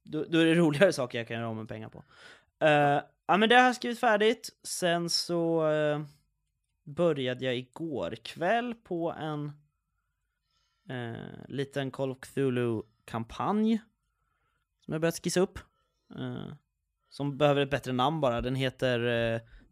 [0.03, 2.03] Då, då är det roligare saker jag kan göra av med pengar på.
[2.59, 4.49] Eh, ja men det har jag skrivit färdigt.
[4.63, 6.01] Sen så eh,
[6.83, 9.51] började jag igår kväll på en
[10.89, 13.81] eh, liten Call of Cthulhu-kampanj.
[14.85, 15.59] Som jag börjat skissa upp.
[16.15, 16.53] Eh,
[17.09, 18.41] som behöver ett bättre namn bara.
[18.41, 18.99] Den heter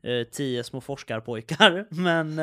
[0.01, 1.87] eh, Tio små forskarpojkar.
[2.03, 2.39] Men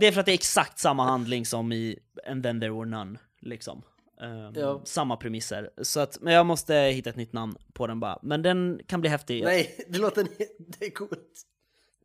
[0.00, 2.84] det är för att det är exakt samma handling som i And then there were
[2.84, 3.18] none.
[3.40, 3.82] Liksom.
[4.20, 4.80] Ehm, Ja.
[4.84, 5.70] Samma premisser.
[5.82, 8.18] Så att, men jag måste hitta ett nytt namn på den bara.
[8.22, 9.44] Men den kan bli häftig.
[9.44, 10.26] Nej, det låter...
[10.58, 11.42] Det är coolt.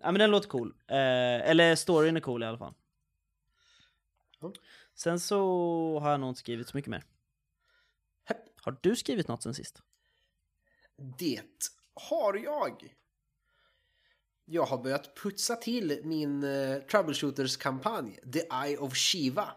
[0.02, 0.74] Ja men den låter cool.
[0.88, 0.96] Eh,
[1.50, 2.74] eller storyn är cool i alla fall.
[4.40, 4.54] Ja.
[4.96, 7.04] Sen så har jag nog inte skrivit så mycket mer.
[8.62, 9.82] Har du skrivit något sen sist?
[11.18, 11.42] Det
[11.94, 12.96] har jag.
[14.54, 19.56] Jag har börjat putsa till min uh, Troubleshooters-kampanj The Eye of Shiva.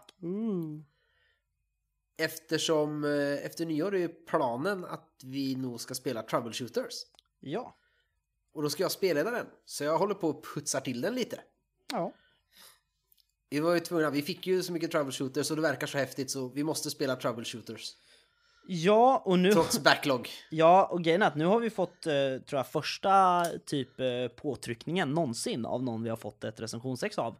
[2.17, 6.93] Eftersom eh, efter nyår är planen att vi nog ska spela Troubleshooters.
[7.39, 7.77] Ja.
[8.53, 9.45] Och då ska jag spela den.
[9.65, 11.41] Så jag håller på att putsa till den lite.
[11.91, 12.13] Ja.
[13.49, 16.31] Vi var ju tvungna, vi fick ju så mycket Troubleshooters och det verkar så häftigt
[16.31, 17.95] så vi måste spela Troubleshooters.
[18.67, 19.51] Ja, och nu...
[19.51, 20.29] Trots backlog.
[20.49, 22.13] Ja, och grejen är att nu har vi fått, eh,
[22.47, 27.35] tror jag, första typ eh, påtryckningen någonsin av någon vi har fått ett recensionsex av.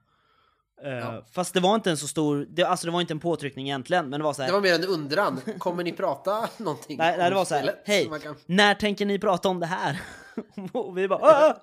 [0.84, 1.24] Eh, Ja.
[1.32, 4.10] Fast det var inte en så stor, det, alltså det var inte en påtryckning egentligen,
[4.10, 4.50] men det var så här.
[4.50, 5.42] Det var mer en undran.
[5.58, 6.98] Kommer ni prata någonting?
[6.98, 7.76] Nej, nej, det var så här.
[7.86, 10.02] Hej, kan- när tänker ni prata om det här?
[10.74, 11.56] och vi bara,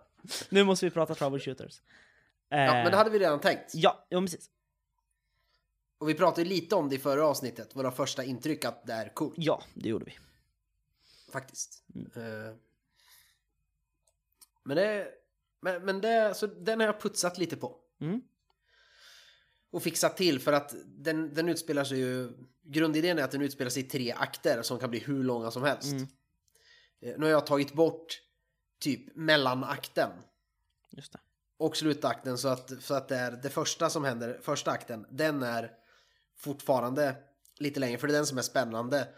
[0.48, 1.80] nu måste vi prata troubleshooters.
[2.48, 3.70] Ja, men det hade vi redan tänkt.
[3.74, 4.46] Ja, ja precis.
[6.02, 7.76] Och vi pratade lite om det i förra avsnittet.
[7.76, 9.34] Våra första intryck att det är coolt.
[9.36, 10.18] Ja, det gjorde vi.
[11.32, 11.82] Faktiskt.
[11.94, 12.10] Mm.
[12.48, 12.54] Eh,
[14.62, 15.08] Men det...
[15.60, 16.34] Men, men det...
[16.34, 17.76] Så den har jag putsat lite på.
[18.00, 18.22] Mm.
[19.70, 22.32] Och fixat till för att den, den utspelar sig ju...
[22.62, 25.62] Grundidén är att den utspelar sig i tre akter som kan bli hur långa som
[25.62, 25.92] helst.
[25.92, 26.06] Mm.
[27.00, 28.22] Eh, Nu har jag tagit bort
[28.78, 30.10] typ mellanakten
[30.90, 31.18] Just det.
[31.56, 35.42] och slutakten så att, så att det är det första som händer, första akten, den
[35.42, 35.78] är
[36.42, 37.16] fortfarande
[37.58, 39.08] lite längre för det är den som är spännande.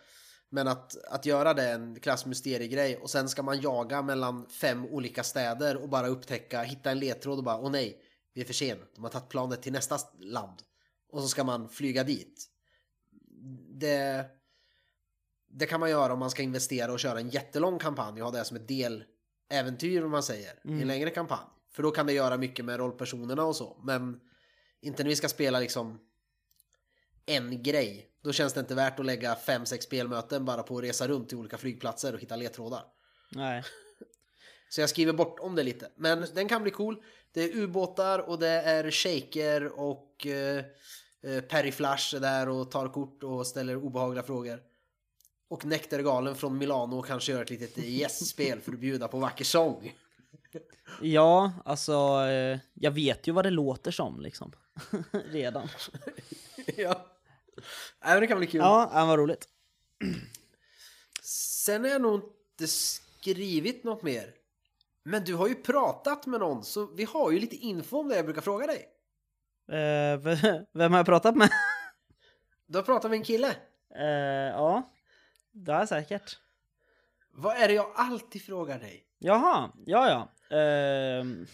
[0.48, 4.46] Men att, att göra det är en klass mysteriegrej och sen ska man jaga mellan
[4.46, 8.00] fem olika städer och bara upptäcka, hitta en ledtråd och bara åh nej,
[8.34, 10.58] vi är för sent, de har tagit planet till nästa land.
[11.08, 12.46] Och så ska man flyga dit.
[13.80, 14.24] Det,
[15.50, 18.38] det kan man göra om man ska investera och köra en jättelång kampanj och ha
[18.38, 21.46] det som ett deläventyr om man säger, i en längre kampanj.
[21.72, 23.80] För då kan det göra mycket med rollpersonerna och så.
[23.84, 24.20] Men
[24.80, 25.98] inte när vi ska spela liksom
[27.26, 28.08] en grej.
[28.22, 31.28] Då känns det inte värt att lägga fem sex spelmöten bara på att resa runt
[31.28, 32.84] till olika flygplatser och hitta ledtrådar.
[33.30, 33.62] Nej.
[34.68, 35.90] Så jag skriver bort om det lite.
[35.96, 37.02] Men den kan bli cool.
[37.32, 40.64] Det är ubåtar och det är shaker och eh,
[41.22, 44.60] eh, Perry Flash är där och tar kort och ställer obehagliga frågor.
[45.48, 49.94] Och Nektargalen från Milano kanske gör ett litet gästspel för att bjuda på vacker sång.
[51.00, 51.92] Ja, alltså,
[52.28, 54.52] eh, jag vet ju vad det låter som liksom.
[55.30, 55.68] Redan.
[56.76, 57.06] ja.
[58.04, 58.60] Nej, men det kan bli kul.
[58.60, 59.48] Ja, ja vad roligt.
[61.22, 64.34] Sen har jag nog inte skrivit något mer.
[65.02, 68.16] Men du har ju pratat med någon, så vi har ju lite info om det
[68.16, 68.88] jag brukar fråga dig.
[70.18, 71.50] V- vem har jag pratat med?
[72.66, 73.56] Du har pratat med en kille.
[73.96, 74.04] Eh,
[74.52, 74.92] ja,
[75.52, 76.38] det har jag säkert.
[77.30, 79.04] Vad är det jag alltid frågar dig?
[79.18, 80.08] Jaha, ja
[80.50, 80.56] ja.
[80.56, 81.46] Ehm,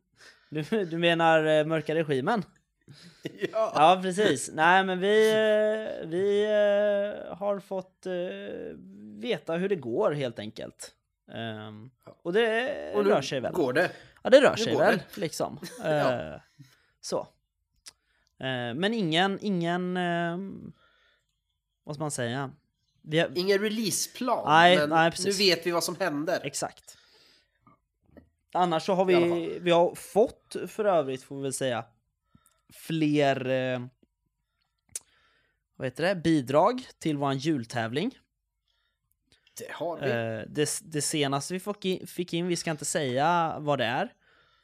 [0.50, 2.44] du, du menar mörka regimen?
[3.52, 3.72] Ja.
[3.74, 4.50] Ja, precis.
[4.52, 8.12] Nej, men vi, eh, vi eh, har fått eh,
[9.20, 10.94] veta hur det går helt enkelt.
[11.34, 11.90] Ehm,
[12.22, 13.52] och det Och rör sig väl.
[13.52, 13.90] går det.
[14.22, 15.20] Ja, det rör sig väl, det.
[15.20, 15.58] liksom.
[15.84, 16.40] Ja.
[17.00, 17.26] Så.
[18.74, 19.96] Men ingen, ingen...
[19.96, 20.72] ehm,
[21.84, 22.50] Vad ska man säga?
[23.12, 26.40] Har, Ingen releaseplan, Nej, men nej, nu vet vi vad som händer.
[26.44, 26.96] Exakt.
[28.54, 31.84] Annars så har vi, vi har fått för övrigt får vi väl säga
[32.72, 33.80] fler eh,
[35.76, 36.14] vad heter det?
[36.14, 38.18] bidrag till vår jultävling.
[39.58, 40.10] Det har vi.
[40.10, 43.84] Eh, det, det senaste vi fick in, fick in, vi ska inte säga vad det
[43.84, 44.04] är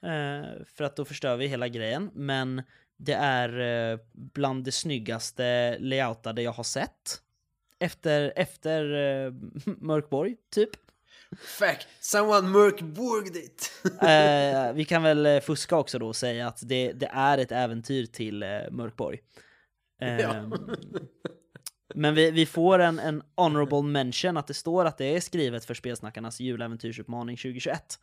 [0.02, 2.62] eh, för att då förstör vi hela grejen, men
[2.96, 3.60] det är
[3.92, 7.22] eh, bland det snyggaste layoutade jag har sett.
[7.78, 9.32] Efter, efter eh,
[9.78, 10.70] Mörkborg, typ.
[11.36, 13.72] Fact, someone mörkborged it.
[14.02, 17.52] Eh, vi kan väl eh, fuska också då och säga att det, det är ett
[17.52, 19.18] äventyr till eh, Mörkborg.
[19.98, 20.06] Ja.
[20.06, 20.54] Ehm,
[21.94, 25.64] Men vi, vi får en, en honorable mention att det står att det är skrivet
[25.64, 27.98] för Spelsnackarnas juläventyrsutmaning 2021.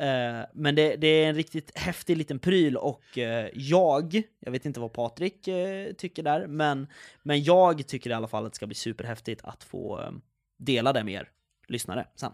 [0.00, 4.66] Eh, men det, det är en riktigt häftig liten pryl och eh, jag, jag vet
[4.66, 6.86] inte vad Patrik eh, tycker där, men,
[7.22, 10.10] men jag tycker i alla fall att det ska bli superhäftigt att få eh,
[10.58, 11.28] dela det med er
[11.68, 12.32] lyssnare sen.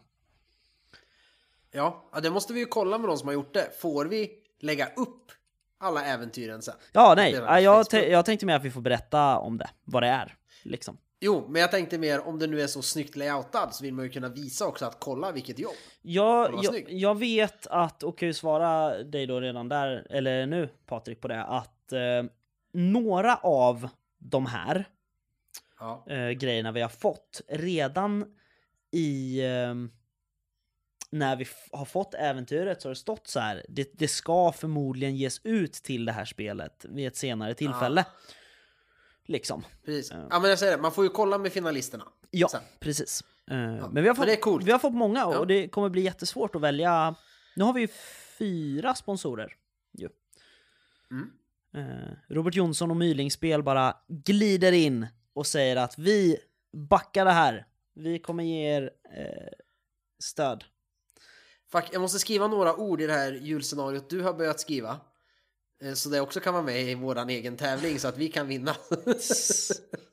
[1.71, 3.81] Ja, ja, det måste vi ju kolla med de som har gjort det.
[3.81, 5.33] Får vi lägga upp
[5.79, 6.75] alla äventyren sen?
[6.93, 10.09] Ja, nej, ja, jag, jag tänkte mer att vi får berätta om det, vad det
[10.09, 10.37] är.
[10.63, 10.99] Liksom.
[11.21, 14.05] Jo, men jag tänkte mer om det nu är så snyggt layoutad så vill man
[14.05, 15.75] ju kunna visa också att kolla vilket jobb.
[16.03, 20.69] Vad jag, jag vet att, och kan ju svara dig då redan där, eller nu
[20.87, 22.31] Patrik på det, att eh,
[22.73, 24.89] några av de här
[25.81, 28.25] Ja, eh, grejerna vi har fått redan
[28.91, 29.75] i eh,
[31.11, 33.67] när vi har fått äventyret så har det stått så här.
[33.69, 38.05] Det, det ska förmodligen ges ut till det här spelet vid ett senare tillfälle.
[39.25, 39.65] Liksom.
[39.85, 40.11] precis.
[40.11, 40.27] Ja.
[40.31, 42.05] Ja, men jag säger det, man får ju kolla med finalisterna.
[42.31, 42.63] Ja, Sen.
[42.81, 43.25] precis.
[43.51, 43.57] Eh,
[43.91, 44.67] men vi har, fått, det är coolt.
[44.67, 45.45] vi har fått många och Ja.
[45.45, 47.15] det kommer bli jättesvårt att välja.
[47.57, 47.89] Nu har vi ju
[48.39, 49.53] fyra sponsorer.
[49.99, 50.09] Ju.
[51.11, 51.31] Mm.
[51.75, 56.37] Eh, Robert Jonsson och Mylingspel bara glider in och säger att vi
[56.73, 57.67] backar det här.
[57.95, 59.53] Vi kommer ge er eh,
[60.19, 60.65] stöd.
[61.73, 65.01] Fuck, jag måste skriva några ord i det här julscenariot du har börjat skriva.
[65.83, 68.47] Eh, Så det också kan vara med i våran egen tävling så att vi kan
[68.49, 68.77] vinna.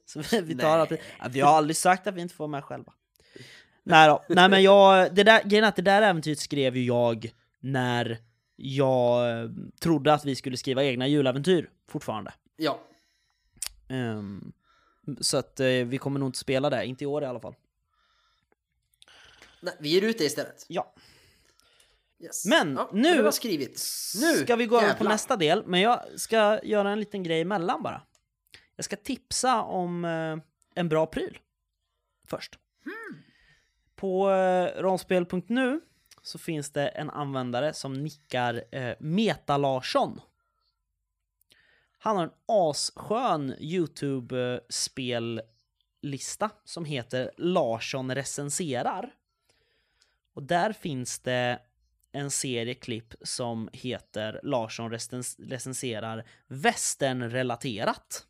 [0.06, 0.88] Så vi- tar
[1.20, 2.94] ja, vi har aldrig sagt att vi inte får med själva.
[3.84, 4.24] Nej då.
[4.30, 8.18] Nej men jag, det där, grejen att det där äventyret skrev ju jag när
[8.56, 12.34] jag eh, trodde att vi skulle skriva egna juläventyr fortfarande.
[12.58, 12.80] ja,
[13.88, 14.52] Ehm,
[15.22, 17.56] så att eh, vi kommer nog inte spela det, inte i år i alla fall.
[19.62, 20.66] Nej, vi ut det istället.
[20.68, 20.94] Ja.
[22.20, 22.46] Yes.
[22.46, 23.82] Men ja, nu var skrivit.
[24.22, 27.42] Nu ska vi gå över på nästa del, men jag ska göra en liten grej
[27.42, 28.02] emellan bara.
[28.76, 30.38] Jag ska tipsa om eh,
[30.76, 31.40] en bra pryl
[32.28, 32.60] först.
[33.96, 35.82] På eh, rollspel.nu
[36.22, 40.22] så finns det en användare som nickar eh, Meta-Larsson.
[41.98, 49.14] Han har en asskön YouTube-spellista som heter Larsson recenserar.
[50.34, 51.60] Och där finns det
[52.16, 58.28] en serie klipp som heter Larsson recens- recenserar västernrelaterat.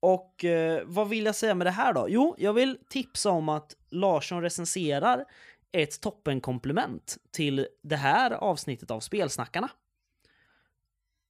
[0.00, 2.06] Och eh, vad vill jag säga med det här då?
[2.08, 5.24] Jo, jag vill tipsa om att Larsson recenserar
[5.72, 9.70] ett toppenkomplement till det här avsnittet av Spelsnackarna.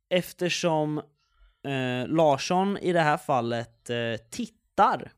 [0.08, 0.98] Eftersom
[1.64, 5.12] eh, Larsson i det här fallet eh, tittar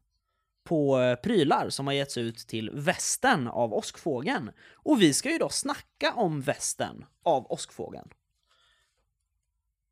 [0.64, 4.50] på eh, prylar som har getts ut till västen av Åskfågeln.
[4.74, 8.08] Och vi ska ju då snacka om västen av Åskfågeln.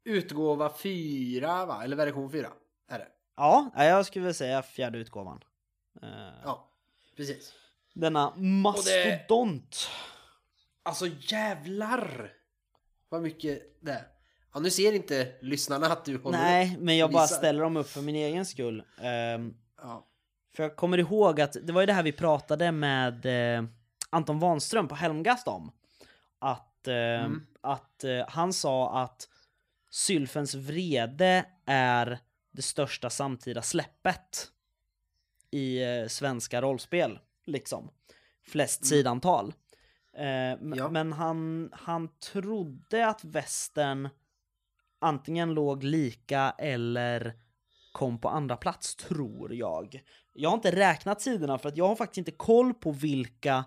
[0.04, 1.84] Utgåva 4 va?
[1.84, 2.48] Eller version 4?
[2.88, 3.08] Är det?
[3.36, 5.40] Ja, jag skulle väl säga fjärde utgåvan.
[6.02, 6.08] Eh,
[6.44, 6.70] Ja,
[7.16, 7.52] precis.
[7.94, 9.88] Denna mastodont.
[10.82, 12.32] Alltså jävlar!
[13.08, 14.06] Vad mycket det är.
[14.54, 17.88] Ja, nu ser inte lyssnarna att du håller Nej, men jag bara ställer dem upp
[17.88, 18.82] för min egen skull.
[19.00, 20.06] Ehm, Ja.
[20.56, 23.64] För jag kommer ihåg att det var ju det här vi pratade med eh,
[24.10, 25.72] Anton Wanström på Helmgast om.
[26.38, 27.46] Att, eh, Mm.
[27.60, 29.28] att eh, han sa att
[29.90, 32.18] Sylfens vrede är
[32.50, 34.48] det största samtida släppet
[35.50, 37.90] i eh, svenska rollspel, liksom.
[38.46, 39.54] Flest sidantal.
[40.16, 40.26] Eh,
[40.76, 40.88] Ja.
[40.90, 44.08] Men han, han trodde att västern
[44.98, 47.34] antingen låg lika eller
[47.92, 50.02] kom på andra plats, tror jag.
[50.32, 53.64] Jag har inte räknat sidorna för att jag har faktiskt inte koll på vilka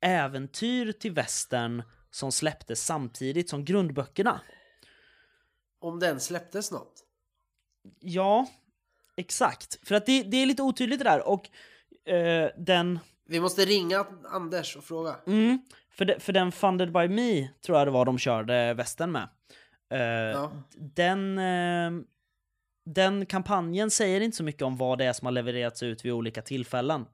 [0.00, 4.40] äventyr till västern som släpptes samtidigt som grundböckerna.
[5.80, 7.04] Om den släpptes något.
[8.00, 8.46] Ja,
[9.16, 9.88] exakt.
[9.88, 11.50] För att det, det är lite otydligt det där och
[12.12, 12.98] eh, den...
[13.28, 15.16] Vi måste ringa Anders och fråga.
[15.26, 15.58] Mm,
[15.90, 19.28] för, de, för den Funded by Me tror jag det var de körde västern med.
[19.90, 20.52] Eh, Ja.
[20.94, 21.90] den, eh,
[22.86, 26.12] den kampanjen säger inte så mycket om vad det är som har levererats ut vid
[26.12, 27.06] olika tillfällen.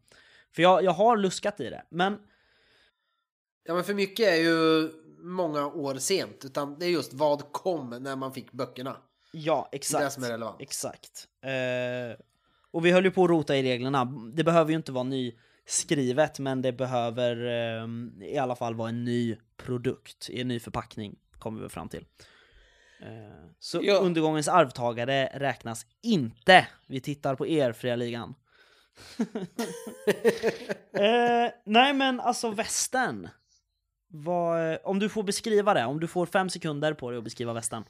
[0.55, 2.19] För jag, jag har luskat i det, men
[3.65, 6.45] Ja men för mycket är ju många år sent.
[6.45, 8.97] Utan det är just vad kom när man fick böckerna.
[9.33, 10.05] ja, Det är exakt.
[10.05, 10.57] det som är relevant.
[10.61, 11.29] Exakt.
[11.45, 12.21] Eh,
[12.71, 14.05] och vi höll ju på att rota i reglerna.
[14.35, 17.87] Det behöver ju inte vara nyskrivet, men det behöver eh,
[18.29, 22.05] i alla fall vara en ny produkt, i en ny förpackning, kommer vi fram till.
[23.03, 23.95] Eh, så Ja.
[23.95, 26.67] undergångens arvtagare räknas inte.
[26.87, 28.35] Vi tittar på er, fria ligan.
[30.93, 33.29] eh, nej men alltså västern.
[34.15, 37.53] Vad, om du får beskriva det, om du får fem sekunder på dig att beskriva
[37.53, 37.85] västern.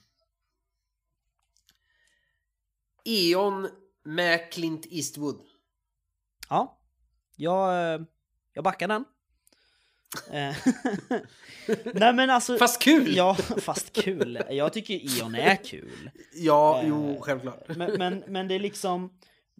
[3.05, 3.69] Eon
[4.05, 5.41] med Clint Eastwood.
[6.49, 6.79] Ja,
[7.37, 8.01] jag, eh,
[8.53, 9.05] jag backar den.
[10.33, 10.57] Eh,
[11.95, 12.57] Nej men alltså...
[12.59, 13.17] Fast kul!
[13.17, 14.39] Ja, fast kul.
[14.51, 16.11] Jag tycker Eon är kul.
[16.35, 17.77] Ja, Eh, jo, självklart.
[17.77, 19.13] Men, men, men det är liksom...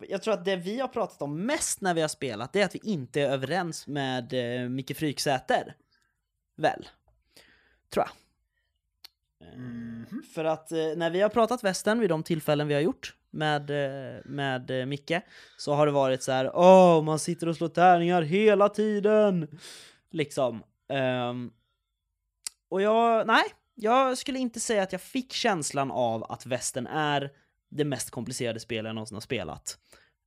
[0.09, 2.65] Jag tror att det vi har pratat om mest när vi har spelat, det är
[2.65, 5.75] att vi inte är överens med eh, Micke Fryksäter.
[6.57, 6.89] Väl?
[7.95, 8.11] Tror jag.
[9.49, 10.23] Eh, Mhm.
[10.35, 13.71] För att eh, när vi har pratat västern vid de tillfällen vi har gjort med,
[13.71, 15.13] eh, med eh, Micke
[15.57, 19.49] så har det varit så här, åh, man sitter och slår tärningar hela tiden.
[20.13, 20.63] Liksom.
[20.89, 21.53] Ehm,
[22.69, 23.45] och jag, nej,
[23.75, 27.31] jag skulle inte säga att jag fick känslan av att västern är
[27.69, 29.79] det mest komplicerade spel jag någonsin har spelat.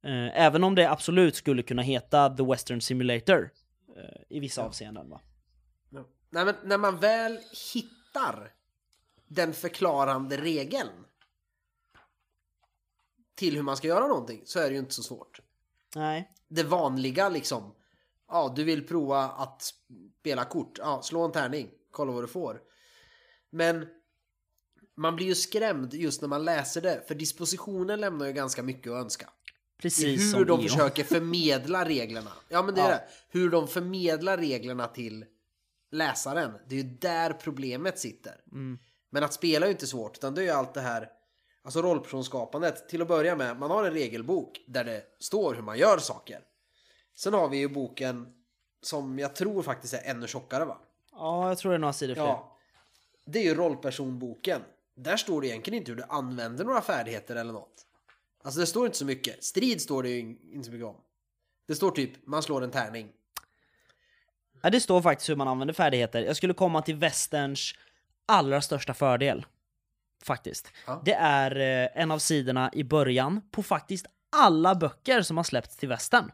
[0.03, 3.51] Eh, även om det absolut skulle kunna heta The Western Simulator
[3.97, 5.09] eh, i vissa avseenden.
[5.09, 5.21] Va?
[5.89, 6.07] Ja.
[6.29, 7.39] Nej, men när man väl
[7.73, 8.53] hittar
[9.27, 11.05] den förklarande regeln
[13.35, 15.39] till hur man ska göra någonting så är det ju inte så svårt.
[15.95, 16.31] Nej.
[16.47, 17.75] Det vanliga liksom.
[18.35, 19.73] Ja, du vill prova att
[20.19, 20.77] spela kort.
[20.77, 21.69] Ja, slå en tärning.
[21.91, 22.61] Kolla vad du får.
[23.49, 23.87] Men
[24.97, 27.03] man blir ju skrämd just när man läser det.
[27.07, 29.29] För dispositionen lämnar ju ganska mycket att önska.
[29.81, 32.31] Precis hur de försöker förmedla reglerna.
[32.49, 32.95] Ja, men det är Ja.
[32.95, 33.03] det.
[33.29, 35.25] Hur de förmedlar reglerna till
[35.91, 36.51] läsaren.
[36.67, 38.41] Det är ju där problemet sitter.
[38.51, 38.79] Mm.
[39.09, 41.09] Men att spela är ju inte svårt, utan det är ju allt det här
[41.63, 42.89] Alltså rollpersonskapandet.
[42.89, 46.41] Till att börja med, man har en regelbok där det står hur man gör saker.
[47.15, 48.27] Sen har vi ju boken
[48.81, 50.77] som jag tror faktiskt är ännu tjockare va?
[51.11, 52.23] Ja, jag tror det är några sidor fler.
[52.23, 52.57] Ja.
[53.25, 54.61] Det är ju rollpersonboken.
[54.95, 57.85] Där står det egentligen inte hur du använder några färdigheter eller något.
[58.43, 59.43] Alltså det står inte så mycket.
[59.43, 60.95] Strid står det ju inte så mycket om.
[61.67, 63.11] Det står typ, man slår en tärning.
[64.61, 66.21] Ja, det står faktiskt hur man använder färdigheter.
[66.21, 67.73] Jag skulle komma till västerns
[68.25, 69.45] allra största fördel.
[70.23, 70.71] Faktiskt.
[70.87, 71.01] Ja.
[71.05, 75.77] Det är eh, en av sidorna i början på faktiskt alla böcker som har släppts
[75.77, 76.31] till västern.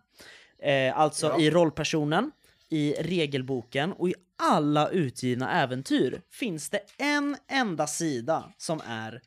[0.61, 1.39] Eh, alltså Ja.
[1.39, 2.31] i rollpersonen,
[2.69, 9.21] i regelboken och i alla utgivna äventyr finns det en enda sida som är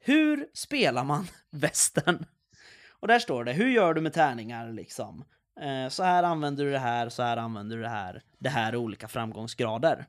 [0.00, 2.26] Hur spelar man västern?
[2.90, 5.24] Och där står det, hur gör du med tärningar liksom?
[5.60, 8.22] Eh, så här använder du det här, så här använder du det här.
[8.38, 10.06] Det här är olika framgångsgrader.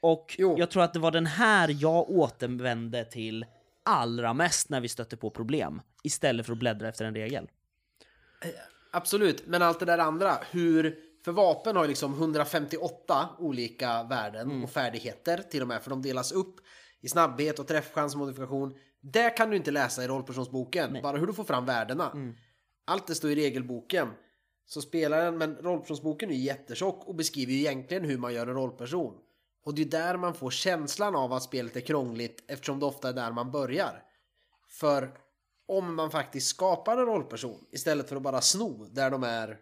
[0.00, 0.56] Och Jo.
[0.58, 3.46] jag tror att det var den här jag återvände till
[3.84, 5.82] allra mest när vi stötte på problem.
[6.02, 7.48] Istället för att bläddra efter en regel.
[8.94, 10.98] Absolut, men allt det där andra, hur...
[11.24, 14.64] För vapen har ju liksom 158 olika värden Mm.
[14.64, 16.56] och färdigheter till och med, för de delas upp
[17.00, 18.74] i snabbhet och träffchans och modifikation.
[19.00, 22.10] Det kan du inte läsa i rollpersonsboken, bara hur du får fram värdena.
[22.10, 22.34] Mm.
[22.84, 24.08] Allt det står i regelboken.
[24.66, 28.54] Så spelaren, men rollpersonsboken är ju jättetjock och beskriver ju egentligen hur man gör en
[28.54, 29.14] rollperson.
[29.64, 33.08] Och det är där man får känslan av att spelet är krångligt eftersom det ofta
[33.08, 34.02] är där man börjar.
[34.68, 35.18] För
[35.78, 39.58] om man faktiskt skapar en rollperson istället för att bara sno där de är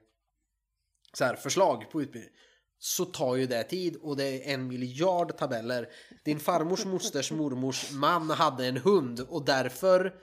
[1.12, 2.34] så här, förslag på utbildning
[2.78, 5.88] så tar ju det tid och det är en miljard tabeller.
[6.24, 10.14] Din farmors mosters mormors man hade en hund och därför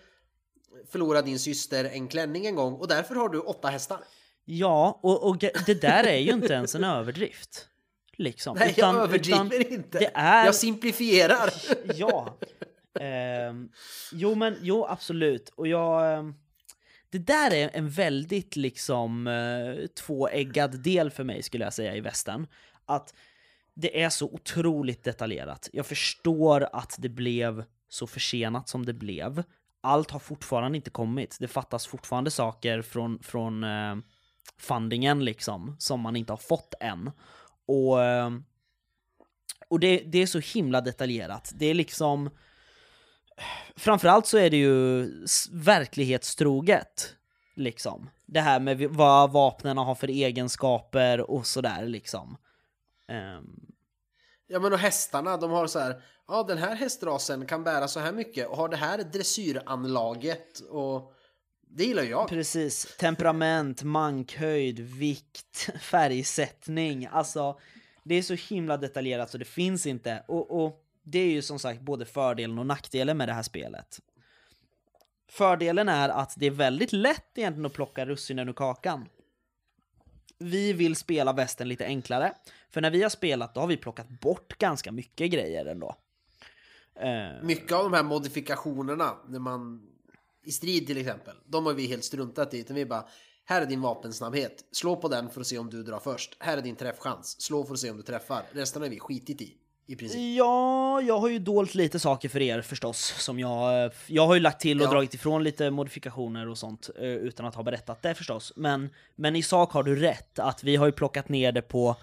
[0.92, 4.00] förlorade din syster en klänning en gång och därför har du åtta hästar.
[4.46, 7.68] Ja, och, och det där är ju inte ens en överdrift.
[8.18, 8.58] Liksom.
[8.60, 10.00] Nej, Utan- jag överdriver utan inte.
[10.00, 10.46] Det är...
[10.46, 11.54] Jag simplifierar.
[11.96, 12.38] Ja.
[13.02, 13.70] Ehm,
[14.12, 15.50] jo men, jo absolut.
[15.50, 16.14] Och jag...
[16.14, 16.36] Ehm,
[17.10, 22.02] det där är en väldigt liksom eh, tvåeggad del för mig skulle jag säga i
[22.02, 22.48] västern.
[22.86, 23.14] Att
[23.74, 25.70] det är så otroligt detaljerat.
[25.74, 29.44] Jag förstår att det blev så försenat som det blev.
[29.82, 31.38] Allt har fortfarande inte kommit.
[31.40, 33.96] Det fattas fortfarande saker från, från eh,
[34.58, 37.12] fundingen liksom, som man inte har fått än.
[37.66, 38.44] Och, ehm,
[39.68, 41.52] och det, det är så himla detaljerat.
[41.56, 42.30] Det är liksom...
[43.76, 45.10] Framförallt så är det ju
[45.52, 47.14] verklighetstroget.
[47.56, 48.10] Liksom.
[48.26, 52.38] Det här med vad vapnen har för egenskaper och sådär liksom.
[53.08, 53.68] Ehm,
[54.50, 58.00] Ja men och hästarna, de har så här, ja den här hästrasen kan bära så
[58.00, 61.14] här mycket och har det här dressyranlaget och
[61.70, 62.30] det gillar jag.
[62.30, 62.96] Precis.
[63.00, 67.08] Temperament, mankhöjd, vikt, färgsättning.
[67.12, 67.60] Alltså,
[68.04, 70.24] det är så himla detaljerat så det finns inte.
[70.28, 74.00] Och, och det är ju som sagt både fördelen och nackdelen med det här spelet.
[75.30, 79.10] Fördelen är att det är väldigt lätt egentligen att plocka russinen ur kakan.
[80.40, 82.34] Vi vill spela västen lite enklare,
[82.70, 85.96] för när vi har spelat då har vi plockat bort ganska mycket grejer ändå.
[86.96, 89.88] Eh, mycket av de här modifikationerna när man
[90.44, 92.60] i strid till exempel, de har vi helt struntat i.
[92.60, 93.08] Utan vi bara,
[93.46, 94.66] här är din vapensnabbhet.
[94.72, 96.38] Slå på den för att se om du drar först.
[96.40, 97.42] Här är din träffchans.
[97.42, 98.44] Slå för att se om du träffar.
[98.52, 99.58] Resten har vi skitit i.
[99.90, 100.38] I princip.
[100.38, 103.00] Ja, jag har ju dolt lite saker för er förstås.
[103.00, 104.92] Som jag, jag har ju lagt till och Ja.
[104.92, 108.54] dragit ifrån lite modifikationer och sånt eh, utan att ha berättat det förstås.
[108.56, 111.96] Men, men i sak har du rätt att vi har ju plockat ner det på,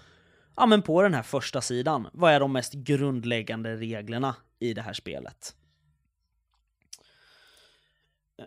[0.55, 2.07] ja, men på den här första sidan.
[2.13, 5.55] Vad är de mest grundläggande reglerna i det här spelet?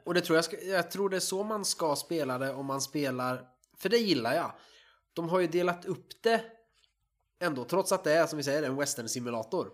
[0.04, 2.66] Och det tror jag, ska, jag tror det är så man ska spela det om
[2.66, 3.42] man spelar,
[3.78, 4.52] för det gillar jag.
[5.12, 6.40] De har ju delat upp det
[7.40, 9.70] ändå, trots att det är som vi säger en western simulator.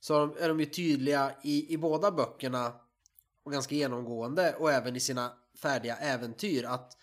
[0.00, 2.72] Så är de ju tydliga i, i båda böckerna
[3.42, 6.96] och ganska genomgående och även i sina färdiga äventyr att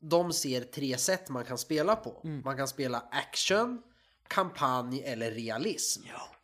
[0.00, 2.20] de ser tre sätt man kan spela på.
[2.44, 3.82] Man kan spela action,
[4.28, 6.02] kampanj eller realism.
[6.08, 6.34] Ja.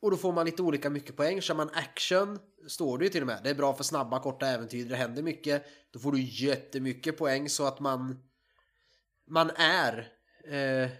[0.00, 1.40] Och då får man lite olika mycket poäng.
[1.40, 2.38] Kör man action,
[2.68, 3.40] står det ju till och med.
[3.44, 5.64] Det är bra för snabba, korta äventyr, det händer mycket.
[5.90, 8.22] Då får du jättemycket poäng så att man...
[9.26, 10.12] Man är...
[10.44, 10.90] Eh,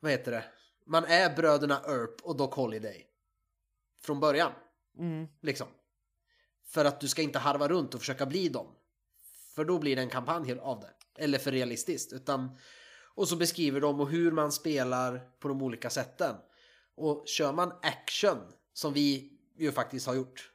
[0.00, 0.44] vad heter det?
[0.86, 3.06] Man är bröderna Earp och Doc Holiday.
[4.02, 4.52] Från början,
[4.98, 5.26] Mm.
[5.42, 5.66] liksom.
[6.66, 8.66] För att du ska inte harva runt och försöka bli dem.
[9.54, 10.94] För då blir det en kampanj av det.
[11.24, 12.12] Eller för realistiskt.
[12.12, 12.58] Utan,
[13.14, 16.36] och så beskriver de och hur man spelar på de olika sätten.
[16.94, 20.52] Och kör man action, som vi ju faktiskt har gjort.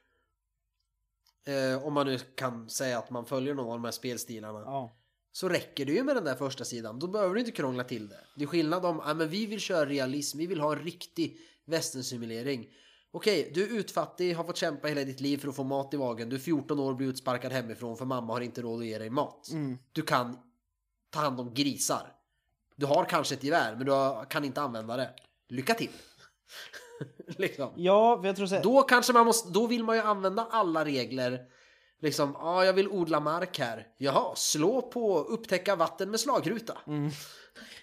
[1.44, 4.60] Eh, om man nu kan säga att man följer någon av de här spelstilarna.
[4.60, 4.96] Ja.
[5.36, 6.98] Så räcker det ju med den där första sidan.
[6.98, 8.20] Då behöver du inte krångla till det.
[8.34, 11.38] Det är skillnad om, ja men vi vill köra realism, vi vill ha en riktig
[11.64, 12.68] västernsimulering.
[13.10, 15.98] Okej, du är utfattig, har fått kämpa hela ditt liv för att få mat i
[15.98, 16.28] magen.
[16.28, 18.98] Du är 14 år och blir utsparkad hemifrån för mamma har inte råd att ge
[18.98, 19.50] dig mat.
[19.52, 19.78] Mm.
[19.92, 20.38] Du kan
[21.10, 22.12] ta hand om grisar.
[22.76, 25.10] Du har kanske ett gevär, men du kan inte använda det.
[25.48, 25.90] Lycka till!
[27.26, 27.72] liksom.
[27.76, 31.46] Ja, jag tror så Då kanske man måste, då vill man ju använda alla regler.
[32.02, 33.86] Liksom, ja ah, jag vill odla mark här.
[33.98, 36.78] Jaha, slå på upptäcka vatten med slagruta.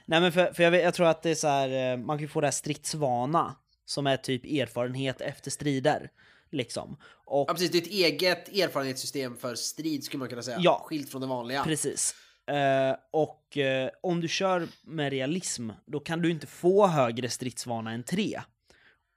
[0.05, 2.21] Nej men för, för jag, jag tror att det är så här, eh, man kan
[2.21, 3.55] ju få det här stridsvana
[3.85, 6.09] som är typ erfarenhet efter strider.
[6.51, 6.97] Liksom.
[7.25, 10.57] Och Ja precis, det är ett eget erfarenhetssystem för strid skulle man kunna säga.
[10.59, 10.85] Ja.
[10.85, 11.63] Skilt från det vanliga.
[11.63, 12.15] Precis.
[12.47, 17.91] Eh, och eh, om du kör med realism, då kan du inte få högre stridsvana
[17.91, 18.41] än 3.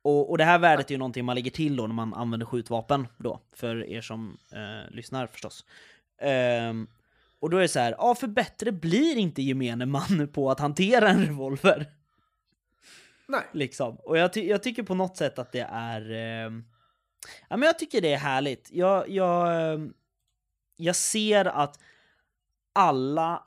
[0.06, 2.46] Och, och det här värdet är ju någonting man lägger till då när man använder
[2.46, 5.64] skjutvapen då, för er som eh, lyssnar förstås.
[6.20, 6.88] Ehm,
[7.38, 10.60] och då är det så här, ja för bättre blir inte gemene man på att
[10.60, 11.86] hantera en revolver.
[13.28, 13.42] Nej.
[13.52, 13.96] Liksom.
[13.96, 16.10] Och jag, ty- jag tycker på något sätt att det är...
[16.10, 16.52] Eh,
[17.48, 18.68] ja, men jag tycker det är härligt.
[18.72, 19.80] Jag, jag, eh,
[20.76, 21.78] jag ser att
[22.72, 23.44] alla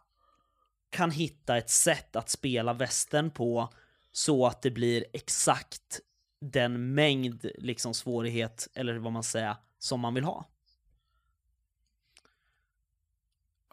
[0.90, 3.74] kan hitta ett sätt att spela västern på
[4.12, 6.02] så att det blir exakt
[6.40, 10.46] den mängd liksom svårighet, eller vad man säger, som man vill ha.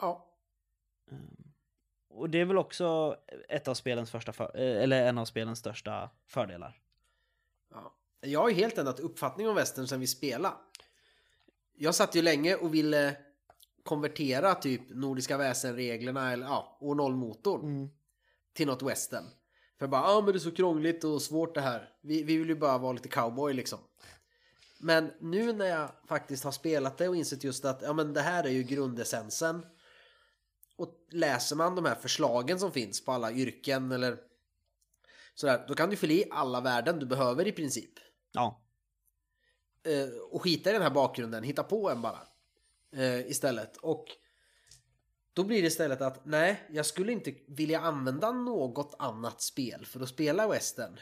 [0.01, 0.23] Ja.
[2.09, 3.17] Och det är väl också
[3.49, 6.81] ett av spelens första för, eh, eller en av spelens största fördelar.
[7.71, 7.93] ja.
[8.21, 10.55] Jag har ju helt ändrat uppfattning om västern sen vi spelade.
[11.75, 13.17] Jag satt ju länge och ville
[13.83, 17.91] konvertera typ Nordiska väsenreglerna eller ja, år 0 motorn
[18.53, 19.25] till något western.
[19.79, 21.89] För bara, ja ah, men det är så krångligt och svårt det här.
[22.01, 23.79] Vi, vi vill ju bara vara lite cowboy liksom.
[24.79, 28.21] Men nu när jag faktiskt har spelat det och insett just att ja men det
[28.21, 29.67] här är ju grundessensen.
[30.77, 34.19] Och läser man de här förslagen som finns på alla yrken eller
[35.35, 37.91] sådär, då kan du fylla i alla värden du behöver i princip.
[38.33, 38.63] Ja.
[39.85, 42.21] eh, och skita i den här bakgrunden, hitta på en bara.
[42.93, 43.77] Eh, istället.
[43.77, 44.07] Och
[45.37, 50.01] då blir det istället att nej, jag skulle inte vilja använda något annat spel för
[50.01, 50.99] att spela western.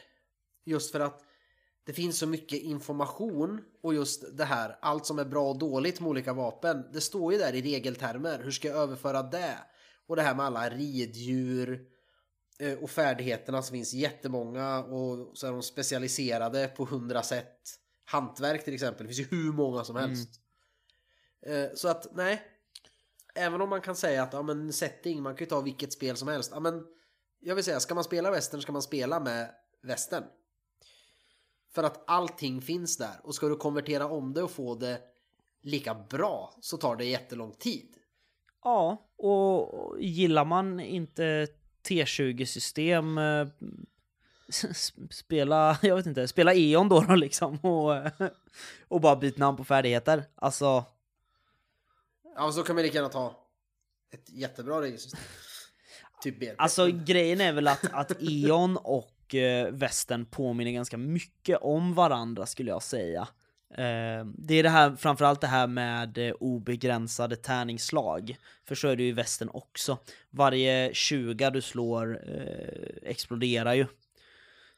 [0.64, 1.20] Just för att
[1.86, 6.00] det finns så mycket information och just det här, allt som är bra och dåligt
[6.00, 6.84] med olika vapen.
[6.92, 9.58] Det står ju där i regeltermer, hur ska jag överföra det?
[10.06, 11.86] Och det här med alla riddjur
[12.58, 17.60] eh, och färdigheterna som finns jättemånga och så är de specialiserade på hundra sätt.
[18.04, 20.28] Hantverk till exempel, det finns ju hur många som helst.
[21.46, 21.70] Mm.
[21.76, 22.42] Så att nej,
[23.34, 26.16] även om man kan säga att ja, men setting, man kan ju ta vilket spel
[26.16, 26.50] som helst.
[26.54, 26.86] Ja, men
[27.40, 29.50] jag vill säga, ska man spela västern ska man spela med
[29.82, 30.24] västern.
[31.74, 35.00] För att allting finns där och ska du konvertera om det och få det
[35.62, 37.88] lika bra så tar det jättelång tid.
[38.64, 41.46] Ja, och gillar man inte
[41.88, 43.48] T20-system eh,
[45.10, 48.22] spela, jag vet inte, spela E.ON då, då liksom och,
[48.88, 50.24] och bara byta namn på färdigheter.
[50.34, 50.84] Alltså...
[52.34, 53.36] Ja, så kan man lika gärna ta
[54.14, 55.20] ett jättebra regelsystem.
[56.22, 56.54] typ BP.
[56.58, 62.70] Alltså grejen är väl att, att E.ON och eh, påminner ganska mycket om varandra skulle
[62.70, 63.28] jag säga.
[63.74, 68.36] Eh, det är det här, framförallt det här med eh, obegränsade tärningsslag.
[68.64, 69.98] För så är det ju i västern också.
[70.30, 73.86] Varje 20 du slår eh, exploderar ju.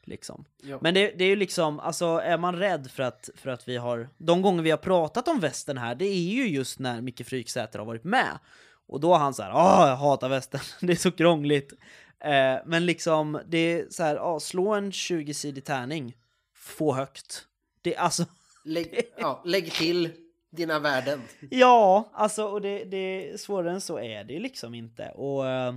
[0.06, 0.44] Liksom.
[0.80, 3.76] Men det, det är ju liksom, alltså är man rädd för att, för att vi
[3.76, 4.08] har...
[4.18, 7.78] De gånger vi har pratat om västern här, det är ju just när Micke Fryksäter
[7.78, 8.38] har varit med.
[8.86, 11.72] Och då har han så här, åh jag hatar västern, det är så krångligt.
[12.20, 16.16] Eh, men liksom, det är så här, åh, slå en 20-sidig tärning,
[16.54, 17.46] få högt.
[17.82, 18.24] Det, alltså...
[18.64, 20.10] Lägg, ja, lägg till
[20.50, 21.22] dina värden.
[21.50, 25.08] Ja, alltså och det, det svårare än så är det liksom inte.
[25.08, 25.48] Och...
[25.48, 25.74] Eh,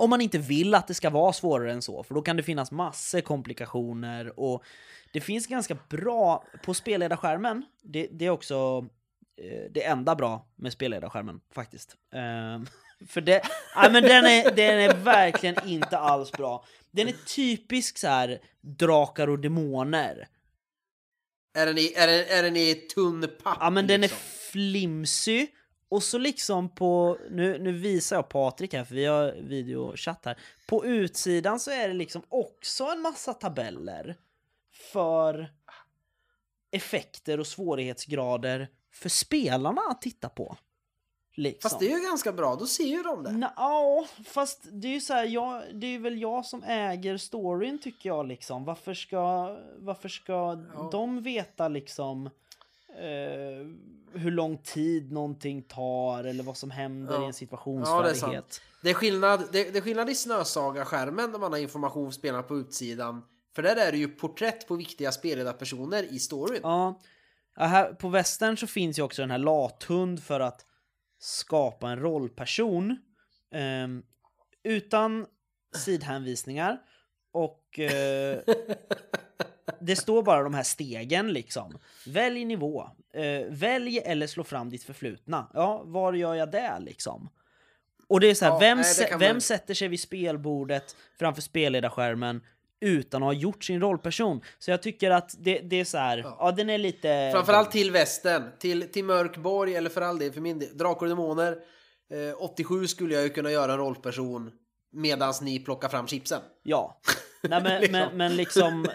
[0.00, 2.42] om man inte vill att det ska vara svårare än så, för då kan det
[2.42, 4.64] finnas massor komplikationer och
[5.12, 7.62] det finns ganska bra på spelledarskärmen.
[7.82, 8.86] Det, det är också
[9.36, 11.96] eh, det enda bra med spelledarskärmen faktiskt.
[12.14, 12.62] Eh,
[13.06, 13.42] för det,
[13.76, 16.64] nej, men den är, den är verkligen inte alls bra.
[16.90, 20.28] Den är typisk så här drakar och demoner.
[21.54, 23.58] Är den i, är den, är den i tunn papp?
[23.60, 24.18] Ja men den liksom?
[24.18, 25.46] är flimsy
[25.90, 30.38] och så liksom på, nu, nu visar jag Patrik här för vi har videochatt här.
[30.66, 34.16] På utsidan så är det liksom också en massa tabeller
[34.92, 35.52] för
[36.70, 40.56] effekter och svårighetsgrader för spelarna att titta på.
[41.34, 41.70] Liksom.
[41.70, 43.50] Fast det är ju ganska bra, då ser ju de det.
[43.56, 47.78] Ja, fast det är ju så här, jag, det är väl jag som äger storyn
[47.78, 48.64] tycker jag liksom.
[48.64, 50.32] Varför ska, varför ska
[50.74, 50.88] ja.
[50.92, 52.30] de veta liksom
[52.98, 53.66] eh,
[54.20, 57.22] hur lång tid någonting tar eller vad som händer ja.
[57.22, 58.22] i en situationsfärdighet.
[58.22, 61.58] Ja, det, är det, är skillnad, det, det, är skillnad i Snösaga-skärmen när man har
[61.58, 63.22] information spelarna på utsidan.
[63.54, 66.60] För där är det ju porträtt på viktiga spelledarpersoner i storyn.
[66.62, 67.00] Ja.
[67.56, 70.66] ja här, på västern så finns ju också den här lathund för att
[71.18, 72.90] skapa en rollperson.
[73.52, 73.88] Eh,
[74.62, 75.26] utan
[75.76, 76.78] sidhänvisningar.
[77.32, 78.38] Och eh,
[79.80, 81.78] det står bara de här stegen liksom.
[82.06, 82.90] Välj nivå.
[83.14, 85.50] Eh, välj eller slå fram ditt förflutna.
[85.54, 87.28] Ja, var gör jag det liksom?
[88.08, 89.40] Och det är så här, ja, vem, nej, vem man...
[89.40, 92.40] sätter sig vid spelbordet framför spelledarskärmen
[92.80, 94.40] utan att ha gjort sin rollperson?
[94.58, 96.36] Så jag tycker att det, det är så här, ja.
[96.40, 96.52] ja.
[96.52, 97.30] den är lite...
[97.32, 101.08] Framförallt till västern, till, till Mörkborg eller för all del, för min del, Drakar och
[101.08, 101.56] Demoner.
[102.12, 104.50] Eh, 87 skulle jag ju kunna göra en rollperson
[104.92, 106.40] medans ni plockar fram chipsen.
[106.62, 107.00] Ja,
[107.42, 107.92] Nej, men, liksom.
[107.92, 108.86] Men, men liksom,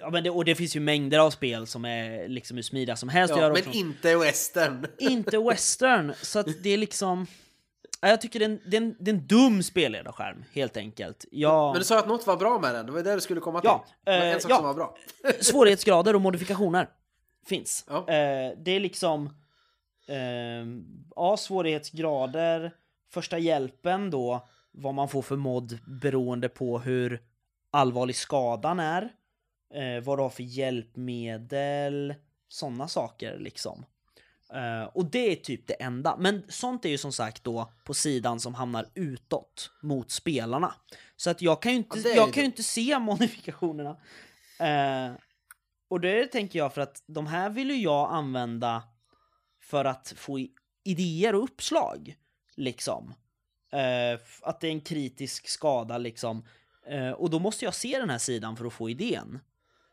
[0.00, 2.96] ja, men det, och det finns ju mängder av spel som är liksom hur smidiga
[2.96, 3.34] som helst.
[3.36, 3.70] Ja, men också.
[3.70, 4.86] inte western.
[4.98, 7.26] Inte western, så att det är liksom...
[8.00, 11.24] Jag tycker det är en, det är en, det är en dum spelledarskärm, helt enkelt.
[11.30, 11.72] Jag...
[11.72, 13.60] Men du sa att något var bra med den, det var det du skulle komma
[13.60, 13.70] till.
[14.04, 14.56] Ja, eh, en sak ja.
[14.56, 14.96] som var bra.
[15.40, 16.88] Svårighetsgrader och modifikationer
[17.46, 17.84] finns.
[17.88, 17.96] Ja.
[17.98, 19.26] Eh, det är liksom...
[20.08, 20.66] Eh,
[21.16, 22.72] ja, svårighetsgrader,
[23.10, 27.20] första hjälpen då, vad man får för mod beroende på hur
[27.74, 29.02] allvarlig skadan är,
[29.74, 32.14] eh, vad du har för hjälpmedel,
[32.48, 33.84] sådana saker liksom.
[34.54, 36.16] Uh, och det är typ det enda.
[36.16, 40.74] Men sånt är ju som sagt då på sidan som hamnar utåt mot spelarna.
[41.16, 43.90] Så att jag kan ju inte, ja, jag kan ju inte se modifikationerna.
[44.60, 45.16] Uh,
[45.88, 48.82] och det tänker jag för att de här vill ju jag använda
[49.60, 50.46] för att få
[50.84, 52.16] idéer och uppslag.
[52.56, 53.14] Liksom.
[53.74, 56.44] Uh, att det är en kritisk skada liksom.
[56.86, 59.40] Eh, och då måste jag se den här sidan för att få idén.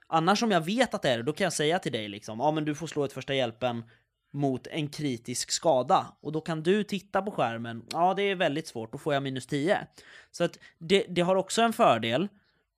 [0.07, 2.39] Annars om jag vet att det är det, då kan jag säga till dig liksom,
[2.39, 3.83] ja men du får slå ett första hjälpen
[4.33, 6.05] mot en kritisk skada.
[6.21, 9.23] Och då kan du titta på skärmen, ja det är väldigt svårt, då får jag
[9.23, 9.87] minus 10.
[10.31, 12.27] Så att det, det har också en fördel,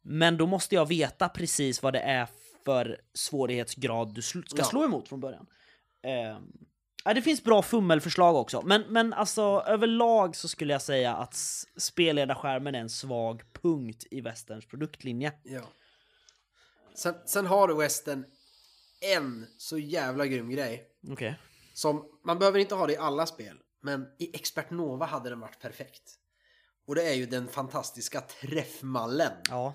[0.01, 2.27] men då måste jag veta precis vad det är
[2.65, 5.45] för svårighetsgrad du sl- ska slå emot från början.
[6.03, 6.37] Eh,
[7.03, 11.35] ja, det finns bra fummelförslag också, men, men alltså överlag så skulle jag säga att
[11.77, 15.33] spelledarskärmen är en svag punkt i västerns produktlinje.
[15.43, 15.61] Ja.
[16.95, 18.25] Sen, sen har Western
[19.01, 20.87] en så jävla grym grej.
[21.11, 21.39] Okej.
[21.73, 25.39] Som, man behöver inte ha det i alla spel, men i Expert Nova hade den
[25.39, 26.19] varit perfekt.
[26.87, 29.31] Och det är ju den fantastiska träffmallen.
[29.49, 29.73] Ja.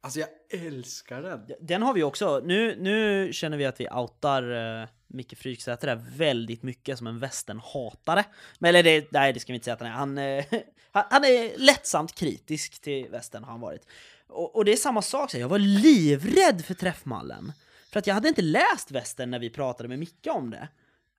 [0.00, 0.28] Alltså jag
[0.66, 1.50] älskar den.
[1.60, 2.40] Den har vi också.
[2.44, 7.18] Nu, nu känner vi att vi outar uh, Micke Fryksäter där väldigt mycket som en
[7.18, 8.24] västernhatare.
[8.58, 9.94] Men eller det, nej, det ska vi inte säga att han är.
[9.94, 10.44] Han, eh,
[10.92, 13.86] han, han är lättsamt kritisk till västern har han varit.
[14.26, 17.52] Och, och det är samma sak, så jag var livrädd för träffmallen.
[17.92, 20.68] För att jag hade inte läst västern när vi pratade med Micke om det.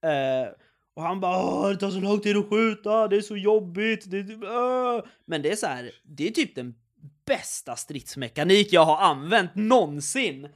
[0.07, 0.53] Uh,
[0.93, 4.11] och han bara "Åh, det tar så lång tid att skjuta, det är så jobbigt.
[4.11, 4.38] Det, det.
[5.25, 6.75] Men det är så här, det är typ den
[7.30, 10.49] bästa stridsmekanik jag har använt någonsin.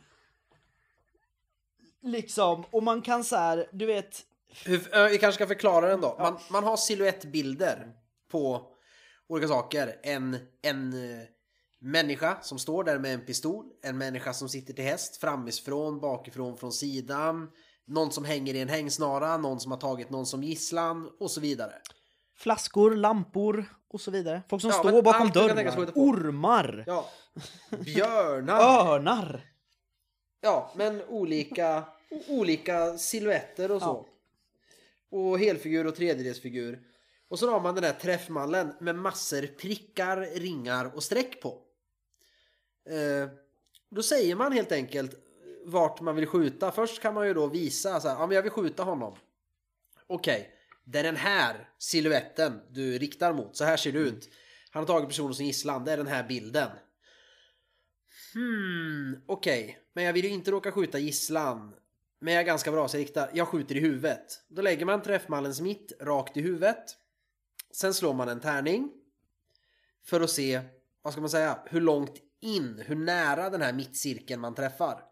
[2.02, 4.22] Liksom, och man kan så här, du vet,
[4.66, 6.16] Hur, ö, vi kanske ska förklara den då.
[6.20, 7.92] Man, man har silhuettbilder
[8.32, 8.72] på
[9.28, 10.00] olika saker.
[10.04, 11.26] En, en eh,
[11.80, 13.66] människa som står där med en pistol.
[13.84, 17.50] En människa som sitter till häst framifrån, bakifrån, från sidan.
[17.86, 21.42] Någon som hänger i en hängsnara, någon som har tagit någon som gisslan och så
[21.42, 21.74] vidare.
[22.36, 24.42] Flaskor, lampor och så vidare.
[24.50, 27.10] Folk som Ja, står bakom dörrar, ormar, Ja,
[27.86, 28.88] björnar.
[28.94, 29.46] örnar.
[30.42, 31.84] Ja, men olika,
[32.28, 34.06] olika silhuetter och så.
[35.12, 36.84] Och helfigur och tredjedelsfigur.
[37.28, 41.50] Och så har man den här träffmallen med massor prickar, ringar och streck på.
[42.90, 43.30] Eh,
[43.90, 45.16] då säger man helt enkelt
[45.66, 46.72] vart man vill skjuta.
[46.72, 49.16] Först kan man ju då visa så här, ja men jag vill skjuta honom.
[50.08, 50.50] Okej,
[50.84, 53.58] det är den här siluetten du riktar mot.
[53.58, 54.30] Så här ser det ut.
[54.72, 56.70] Han har tagit personen som gisslan, det är den här bilden.
[58.34, 59.80] Hmm, okej.
[59.94, 61.76] Men jag vill ju inte råka skjuta gisslan.
[62.20, 63.30] Men jag är ganska bra så jag riktar.
[63.34, 64.44] Jag skjuter i huvudet.
[64.48, 66.98] Då lägger man träffmallens mitt rakt i huvudet.
[67.72, 68.92] Sen slår man en tärning.
[70.06, 70.62] För att se,
[71.02, 75.04] vad ska man säga, hur långt in, hur nära den här mittcirkeln man träffar.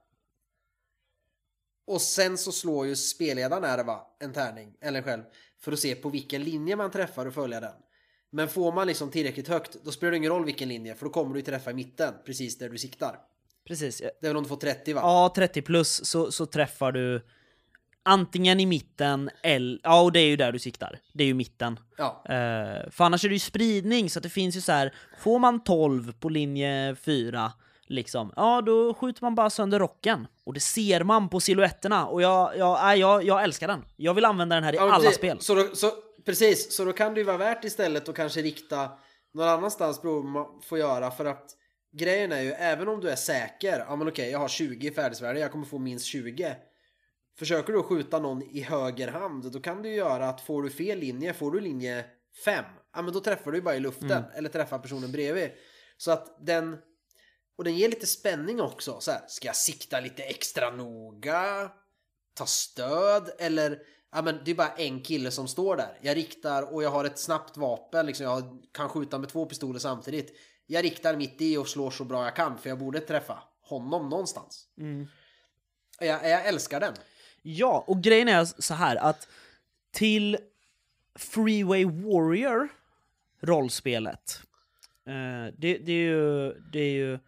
[1.85, 5.23] Och sen så slår ju spelledaren är det va, en tärning, eller själv,
[5.63, 7.73] för att se på vilken linje man träffar och följa den.
[8.31, 11.11] Men får man liksom tillräckligt högt, då spelar det ingen roll vilken linje, för då
[11.11, 13.19] kommer du träffa i mitten, precis där du siktar.
[13.67, 13.97] Precis.
[13.97, 15.01] Det är väl om du får 30 va?
[15.03, 17.21] Ja, 30 plus så, så träffar du
[18.03, 19.79] antingen i mitten eller...
[19.83, 20.99] Ja, och det är ju där du siktar.
[21.13, 21.79] Det är ju mitten.
[21.97, 22.23] Ja.
[22.25, 24.93] Eh, för annars är det ju spridning, så att det finns ju så här.
[25.19, 27.51] Får man 12 på linje 4,
[27.91, 30.27] liksom, ja då skjuter man bara sönder rocken.
[30.43, 32.07] Och det ser man på siluetterna.
[32.07, 33.85] Och jag, jag, jag, jag älskar den.
[33.95, 35.15] Jag vill använda den här i Ja, alla precis.
[35.17, 35.39] spel.
[35.41, 35.91] Så, då, så,
[36.25, 38.89] precis, så då kan det ju vara värt istället att kanske rikta
[39.33, 41.45] någon annanstans man får göra för att
[41.93, 44.91] grejen är ju även om du är säker, ja men okej jag har 20 i
[44.91, 46.55] färdighetsvärde, jag kommer få minst 20.
[47.39, 50.63] Försöker du att skjuta någon i höger hand, då kan du ju göra att får
[50.63, 52.05] du fel linje, får du linje
[52.45, 52.65] 5,
[52.95, 54.23] ja men då träffar du ju bara i luften Mm.
[54.35, 55.49] eller träffar personen bredvid.
[55.97, 56.77] Så att den,
[57.61, 58.99] och den ger lite spänning också.
[58.99, 61.71] Så här, ska jag sikta lite extra noga?
[62.33, 63.29] Ta stöd?
[63.39, 63.79] Eller,
[64.11, 65.97] ja men det är bara en kille som står där.
[66.01, 69.79] Jag riktar och jag har ett snabbt vapen, liksom jag kan skjuta med två pistoler
[69.79, 70.33] samtidigt.
[70.65, 74.09] Jag riktar mitt i och slår så bra jag kan, för jag borde träffa honom
[74.09, 74.67] någonstans.
[74.77, 75.07] Mm.
[75.99, 76.93] Jag, jag älskar den.
[77.41, 79.27] Ja, och grejen är så här att
[79.91, 80.37] till
[81.15, 82.69] Freeway Warrior
[83.41, 84.41] rollspelet.
[85.07, 87.19] Eh, det, det, är ju, det är ju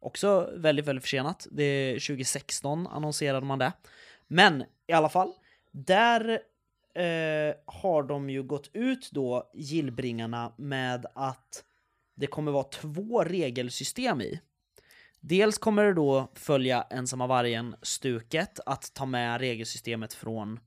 [0.00, 1.46] också väldigt, väldigt försenat.
[1.50, 3.72] Det är 2016 annonserade man det.
[4.28, 5.32] Men i alla fall,
[5.72, 6.30] där
[6.94, 11.64] eh, har de ju gått ut då, gillbringarna, med att
[12.14, 14.40] det kommer vara två regelsystem i.
[15.20, 20.60] Dels kommer det då följa ensamma vargen-stuket, att ta med regelsystemet från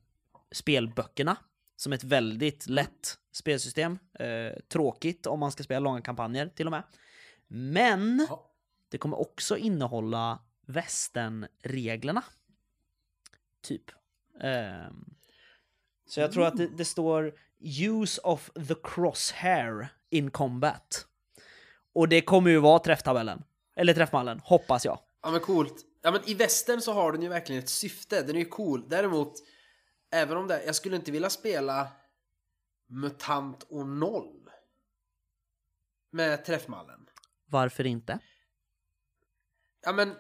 [0.52, 1.38] spelböckerna,
[1.76, 4.00] som ett väldigt lätt spelsystem.
[4.20, 6.84] Eh, tråkigt om man ska spela långa kampanjer till och med.
[7.48, 8.49] Men Ja
[8.90, 12.24] det kommer också innehålla västernreglerna.
[13.62, 13.92] Typ.
[14.42, 15.16] Ehm,
[16.06, 21.08] så jag tror att det, det står Use of the crosshair in combat.
[21.94, 23.44] Och det kommer ju vara träfftabellen.
[23.76, 25.00] Eller träffmallen, hoppas jag.
[25.22, 25.86] Ja men coolt.
[26.02, 28.22] Ja men i västern så har den ju verkligen ett syfte.
[28.22, 28.90] Den är ju cool.
[28.90, 29.34] Däremot,
[30.12, 31.88] även om det, jag skulle inte vilja spela
[32.88, 34.50] MUTANT och noll.
[36.12, 37.06] Med träffmallen.
[37.46, 38.20] Varför inte?
[39.82, 40.16] Ja men,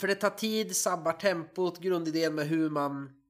[0.00, 3.20] för det tar tid, sabbar tempot, grundidén med hur man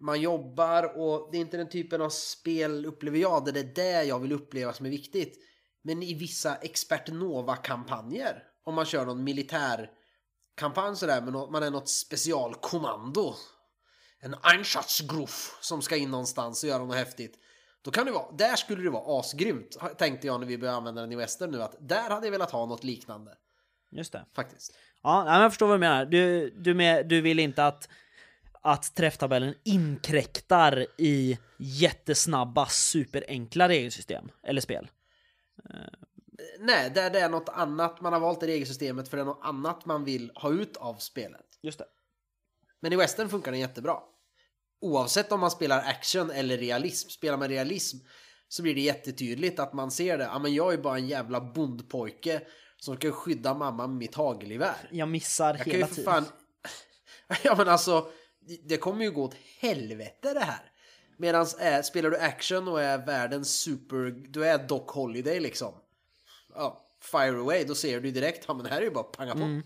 [0.00, 3.74] man jobbar och det är inte den typen av spel upplever jag där det är
[3.74, 5.38] det jag vill uppleva som är viktigt.
[5.82, 9.90] Men i vissa expert Nova-kampanjer, om man kör någon militär
[10.54, 13.34] kampanj sådär, men man är något specialkommando.
[14.20, 15.30] En Einsatzgrupp
[15.60, 17.38] som ska in någonstans och göra något häftigt.
[17.82, 21.00] Då kan det vara, där skulle det vara asgrymt, tänkte jag när vi började använda
[21.00, 23.36] den i Western nu, att där hade jag velat ha något liknande.
[23.90, 24.26] Just det.
[24.34, 24.72] Faktiskt.
[25.04, 26.04] Ja, jag förstår vad du menar.
[26.04, 27.88] Du, du, med, du vill inte att,
[28.62, 34.90] att träfftabellen inkräktar i jättesnabba, superenkla regelsystem eller spel.
[36.60, 39.44] Nej, där det är något annat, man har valt det regelsystemet för det är något
[39.44, 41.46] annat man vill ha ut av spelet.
[41.62, 41.86] Just det.
[42.80, 43.98] Men i Western funkar den jättebra.
[44.80, 47.08] Oavsett om man spelar action eller realism.
[47.08, 47.96] Spelar man realism
[48.48, 50.24] så blir det jättetydligt att man ser det.
[50.24, 52.42] Ja, men jag är bara en jävla bondpojke
[52.84, 54.88] som ska skydda mamma med mitt hagelgevär.
[54.90, 56.04] Jag missar Jag hela tiden.
[56.04, 56.26] fan...
[57.42, 58.06] Ja men alltså,
[58.64, 60.70] det kommer ju gå åt helvete det här.
[61.18, 64.14] Medan äh, spelar du action och är världens super...
[64.28, 65.74] Du är Doc Holiday liksom.
[66.54, 69.32] Ja, fire away, då ser du direkt, ja men det här är ju bara panga
[69.32, 69.42] på.
[69.42, 69.62] Mm.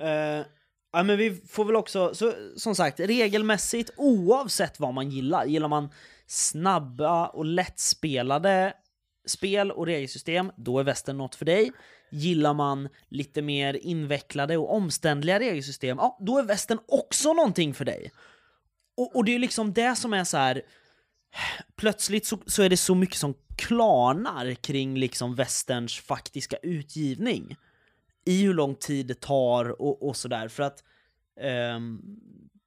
[0.00, 0.46] Eh,
[0.92, 5.68] ja, men vi får väl också, så, som sagt, regelmässigt oavsett vad man gillar, gillar
[5.68, 5.88] man
[6.26, 8.74] snabba och lättspelade
[9.26, 11.72] spel och regelsystem, då är västern något för dig.
[12.10, 17.84] Gillar man lite mer invecklade och omständliga regelsystem, ja, då är västern också någonting för
[17.84, 18.12] dig.
[18.96, 20.62] Och, och det är liksom det som är så här.
[21.76, 27.56] Plötsligt så, så är det så mycket som klarnar kring liksom västerns faktiska utgivning
[28.24, 30.48] i hur lång tid det tar och, och sådär.
[30.48, 30.84] För att
[31.76, 32.02] um,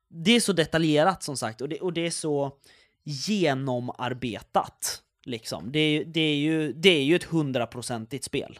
[0.09, 2.57] det är så detaljerat som sagt och det, och det är så
[3.03, 5.02] genomarbetat.
[5.23, 5.71] Liksom.
[5.71, 8.59] Det, är, det, är ju, det är ju ett hundraprocentigt spel.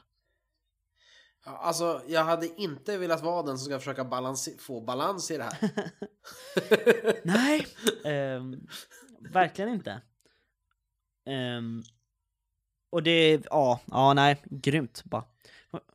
[1.46, 5.44] Alltså, jag hade inte velat vara den som ska försöka balans, få balans i det
[5.44, 5.92] här.
[7.24, 7.68] Nej,
[8.06, 8.68] ehm,
[9.20, 10.02] verkligen inte.
[11.26, 11.84] Ehm,
[12.90, 15.24] och det ja, ja, nej, grymt bara.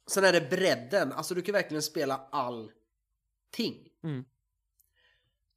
[0.06, 3.88] Sen är det bredden, alltså du kan verkligen spela allting.
[4.04, 4.24] Mm.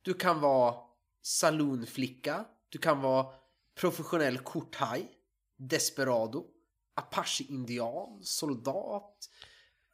[0.01, 0.76] Du kan vara
[1.22, 3.34] saloonflicka, du kan vara
[3.82, 5.08] professionell korthaj,
[5.58, 6.46] desperado,
[6.94, 9.30] apache-indian, soldat,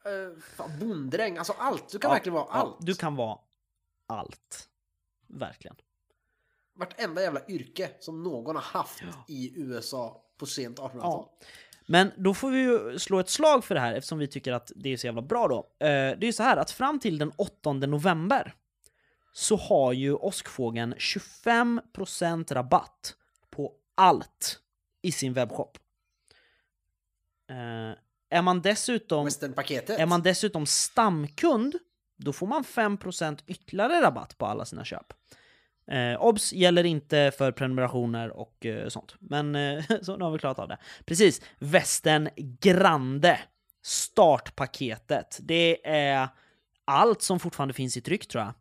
[0.05, 1.89] eh, bonddräng, alltså allt.
[1.89, 2.77] Du kan Ja, verkligen vara ja, allt.
[2.79, 3.39] Du kan vara
[4.07, 4.69] allt.
[5.27, 5.75] Verkligen.
[6.75, 10.99] Vartenda jävla yrke som någon har haft i USA på sent 1800-tal.
[11.01, 11.37] Ja.
[11.85, 14.71] Men då får vi ju slå ett slag för det här eftersom vi tycker att
[14.75, 15.57] det är så jävla bra då.
[15.57, 18.53] Eh, det är ju så här att fram till den 8 november
[19.33, 23.15] så har ju Åskfågeln 25% rabatt
[23.97, 24.59] allt
[25.01, 25.77] i sin webbshop.
[27.49, 27.97] Eh,
[28.29, 31.75] är man dessutom är man dessutom stamkund,
[32.17, 35.13] då får man 5% ytterligare rabatt på alla sina köp.
[35.91, 39.15] Eh, obs gäller inte för prenumerationer och eh, sånt.
[39.19, 40.77] Men eh, så nu har vi klarat av det.
[41.05, 43.39] Precis, Västern Grande.
[43.83, 45.39] Startpaketet.
[45.41, 46.27] Det är
[46.85, 48.53] allt som fortfarande finns i tryck tror jag.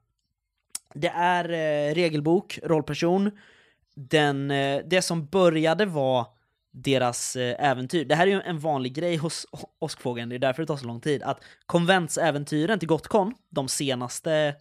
[0.95, 3.31] Det är eh, regelbok, rollperson.
[3.97, 6.27] Den, eh, det som började var
[6.73, 8.05] deras eh, äventyr.
[8.05, 9.47] Det här är ju en vanlig grej hos
[9.79, 11.23] Åskfågeln, det är därför det tar så lång tid.
[11.23, 14.55] Att konventsäventyren till Gotcon, de senaste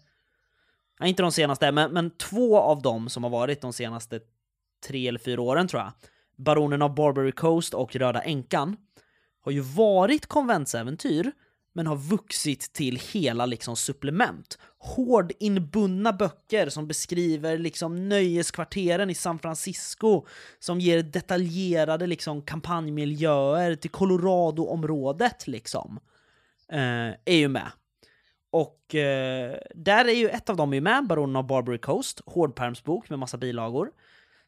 [0.99, 4.19] Ja, inte de senaste, men, men två av dem som har varit de senaste
[4.87, 5.91] tre eller fyra åren tror jag.
[6.37, 8.77] Baronen av Barbary Coast och Röda Änkan
[9.41, 11.31] har ju varit konventsäventyr,
[11.75, 14.57] men har vuxit till hela liksom supplement.
[14.77, 20.25] Hårdinbundna böcker som beskriver liksom nöjeskvarteren i San Francisco,
[20.59, 25.99] som ger detaljerade liksom kampanjmiljöer till Colorado-området liksom.
[26.71, 27.71] Eh, är ju med.
[28.51, 32.21] Och eh, där är ju ett av dem är ju med, Baronen av Barbary Coast,
[32.25, 33.91] hårdpermsbok med massa bilagor.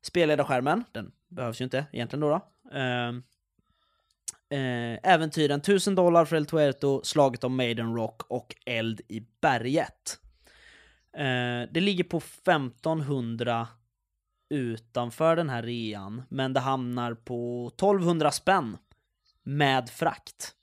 [0.02, 2.30] Spelledarskärmen, den behövs ju inte egentligen då.
[2.30, 2.78] då.
[2.78, 3.12] Eh,
[4.50, 10.20] eh, äventyren 1000 dollar för El Tuerto, Slaget om Maiden Rock och Eld i berget.
[11.18, 13.68] Eh, det ligger på 1500
[14.50, 18.78] utanför den här rean, men det hamnar på 1200 spänn
[19.44, 20.54] med frakt.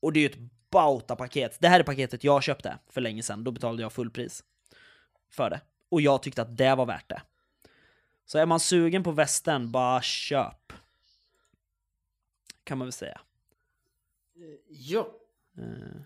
[0.00, 1.56] Och det är ju ett Bauta-paket.
[1.60, 3.44] Det här är paketet jag köpte för länge sedan.
[3.44, 4.44] Då betalade jag fullpris
[5.30, 5.60] för det.
[5.88, 7.22] Och jag tyckte att det var värt det.
[8.26, 10.72] Så är man sugen på västern, bara köp.
[12.68, 13.20] Kan man väl säga.
[14.68, 15.08] Ja.
[15.58, 16.00] Eh,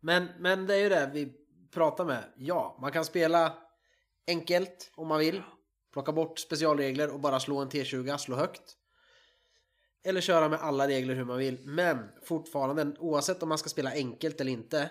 [0.00, 1.32] Men, men det är ju det vi
[1.70, 2.24] pratar med.
[2.36, 3.52] Ja, man kan spela
[4.26, 5.42] enkelt om man vill.
[5.92, 8.76] Plocka bort specialregler och bara slå en T20, slå högt.
[10.04, 11.58] Eller köra med alla regler hur man vill.
[11.64, 14.90] Men fortfarande, oavsett om man ska spela enkelt eller inte.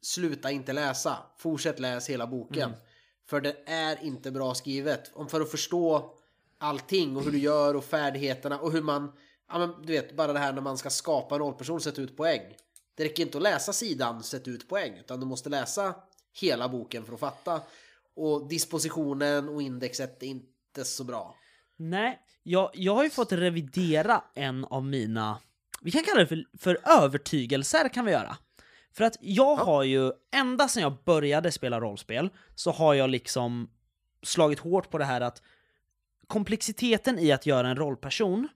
[0.00, 1.16] Sluta inte läsa.
[1.36, 2.72] Fortsätt läs hela boken.
[3.26, 5.10] För det är inte bra skrivet.
[5.14, 6.14] Om för att förstå
[6.58, 9.12] allting och hur du gör och färdigheterna och hur man...
[9.48, 12.16] Ja men du vet, bara det här när man ska skapa en rollperson sätta ut
[12.16, 12.42] poäng.
[12.94, 15.94] Det räcker inte att läsa sidan sett ut poäng, utan du måste läsa
[16.40, 17.60] hela boken för att fatta.
[18.16, 21.34] Och dispositionen och indexet är inte så bra.
[21.76, 25.38] Nej, jag, jag har ju fått revidera en av mina,
[25.80, 28.36] vi kan kalla det för, för övertygelser kan vi göra.
[28.92, 29.64] För att jag Ja.
[29.64, 33.70] har ju, ända sedan jag började spela rollspel, så har jag liksom
[34.22, 35.42] slagit hårt på det här att
[36.26, 38.48] komplexiteten i att göra en rollperson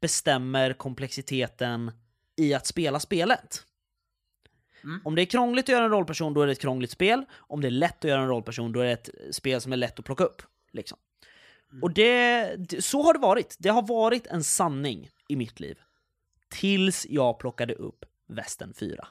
[0.00, 1.92] bestämmer komplexiteten
[2.36, 3.62] i att spela spelet.
[4.84, 5.00] Mm.
[5.04, 7.24] Om det är krångligt att göra en rollperson, då är det ett krångligt spel.
[7.34, 9.76] Om det är lätt att göra en rollperson, då är det ett spel som är
[9.76, 10.42] lätt att plocka upp.
[10.72, 10.98] Liksom.
[11.82, 13.56] Och det, så har det varit.
[13.58, 15.78] Det har varit en sanning i mitt liv.
[16.50, 19.08] Tills jag plockade upp Västern 4.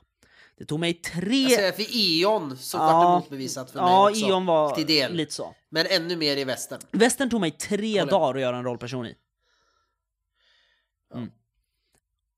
[0.57, 1.41] Det tog mig tre...
[1.41, 4.25] Jag säger för Ion så vart det motbevisat för mig ja, också.
[4.25, 5.55] Ion var lite så.
[5.69, 6.79] Men ännu mer i västern.
[6.91, 8.11] Västern tog mig tre Håller.
[8.11, 9.15] dagar att göra en rollperson i.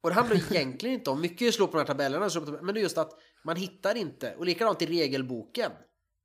[0.01, 2.29] Och det handlar egentligen inte om, mycket slå på de här tabellerna,
[2.61, 3.11] men det är just att
[3.43, 5.71] man hittar inte, och likadant i regelboken,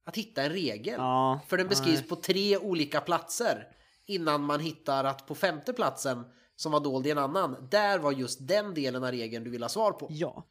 [0.06, 0.94] att hitta en regel.
[0.98, 2.08] Ja, För den beskrivs nej.
[2.08, 3.66] på tre olika platser
[4.06, 6.24] innan man hittar att på femte platsen
[6.56, 9.62] som var dold i en annan, där var just den delen av regeln du vill
[9.62, 10.06] ha svar på.
[10.10, 10.44] Ja.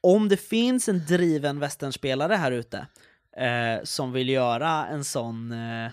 [0.00, 2.86] Om det finns en driven västernspelare här ute
[3.36, 5.90] eh, som vill göra en sån eh,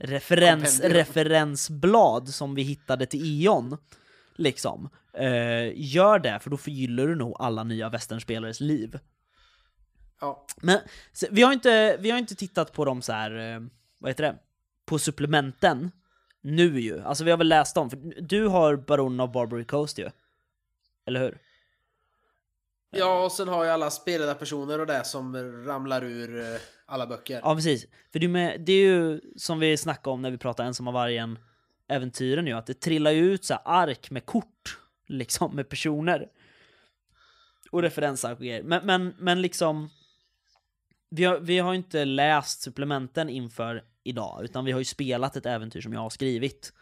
[0.00, 3.78] referens, referensblad som vi hittade till Ion,
[4.38, 8.98] liksom, eh, gör det, för då förgyller du nog alla nya västernspelares liv.
[10.20, 10.78] Ja, Men
[11.12, 13.60] så, vi, har inte, vi har inte tittat på dem så här, eh,
[13.98, 14.38] vad heter det,
[14.86, 15.90] på supplementen
[16.40, 17.02] nu ju.
[17.02, 20.10] Alltså vi har väl läst dem, för du har Baronen av Barbary Coast ju.
[21.06, 21.38] Eller hur?
[22.90, 27.06] ja och sen har jag alla spelade personer och det som ramlar ur eh, alla
[27.06, 27.40] böcker.
[27.42, 27.86] Ja, precis.
[28.12, 30.88] För det är, med, det är ju som vi snackade om när vi pratade ensam
[30.88, 31.38] av vargen
[31.88, 36.28] äventyren ju, att det trillar ju ut så här ark med kort, liksom, med personer.
[37.70, 38.62] Och referensark och grejer.
[38.62, 39.90] Men, men, men liksom,
[41.10, 45.46] vi har, vi har inte läst supplementen inför idag, utan vi har ju spelat ett
[45.46, 46.72] äventyr som jag har skrivit.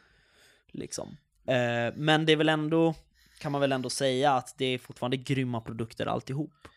[0.68, 1.16] Liksom.
[1.46, 2.94] Eh, men det är väl ändå,
[3.38, 6.68] kan man väl ändå säga att det är fortfarande grymma produkter alltihop.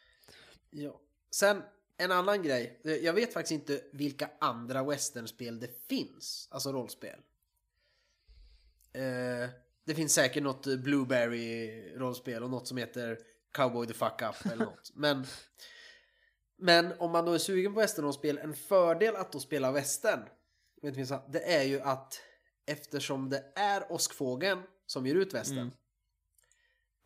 [0.70, 1.02] Ja.
[1.32, 1.62] Sen
[1.98, 2.80] en annan grej.
[2.84, 6.48] Jag vet faktiskt inte vilka andra westernspel det finns.
[6.52, 7.20] Alltså rollspel.
[8.98, 9.50] Eh,
[9.86, 13.18] det finns säkert något Blueberry-rollspel och något som heter
[13.54, 14.92] Cowboy the fuck up eller något.
[14.96, 15.26] Men,
[16.60, 20.30] men om man då är sugen på westernrollspel, en fördel att då spela vad,
[21.32, 22.22] det är ju att
[22.66, 25.72] eftersom det är Åskfågeln som ger ut western Mm.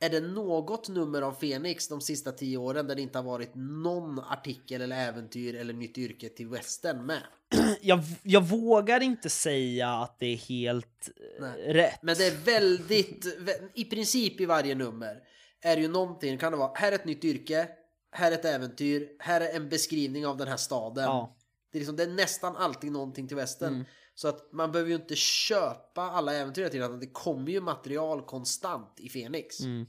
[0.01, 3.51] Är det något nummer av Fenix de sista tio åren där det inte har varit
[3.55, 7.21] någon artikel eller äventyr eller nytt yrke till western med?
[7.81, 11.73] Jag, jag vågar inte säga att det är helt eh, Nej.
[11.73, 11.99] rätt.
[12.01, 15.19] Men det är väldigt, vä- i princip i varje nummer
[15.61, 17.67] är det ju någonting, kan det vara, här är ett nytt yrke,
[18.11, 21.03] här är ett äventyr, här är en beskrivning av den här staden.
[21.03, 21.35] Ja.
[21.71, 23.73] Det, är liksom, det är nästan alltid någonting till western.
[23.73, 23.85] Mm.
[24.15, 28.25] Så att man behöver ju inte köpa alla äventyr tiden, utan det kommer ju material
[28.25, 29.59] konstant i Fenix.
[29.59, 29.85] Mm.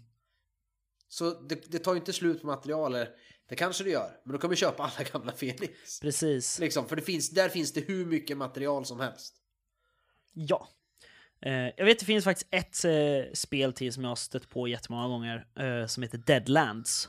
[1.08, 3.08] Så det, det tar ju inte slut på material, eller
[3.48, 6.00] det kanske det gör, men då kan man köpa alla gamla Fenix.
[6.00, 6.58] Precis.
[6.58, 9.34] Liksom, för det finns, där finns det hur mycket material som helst.
[10.32, 10.68] Ja.
[11.42, 14.68] Eh, jag vet det finns faktiskt ett eh, spel till som jag har stött på
[14.68, 17.08] jättemånga gånger eh, som heter Deadlands.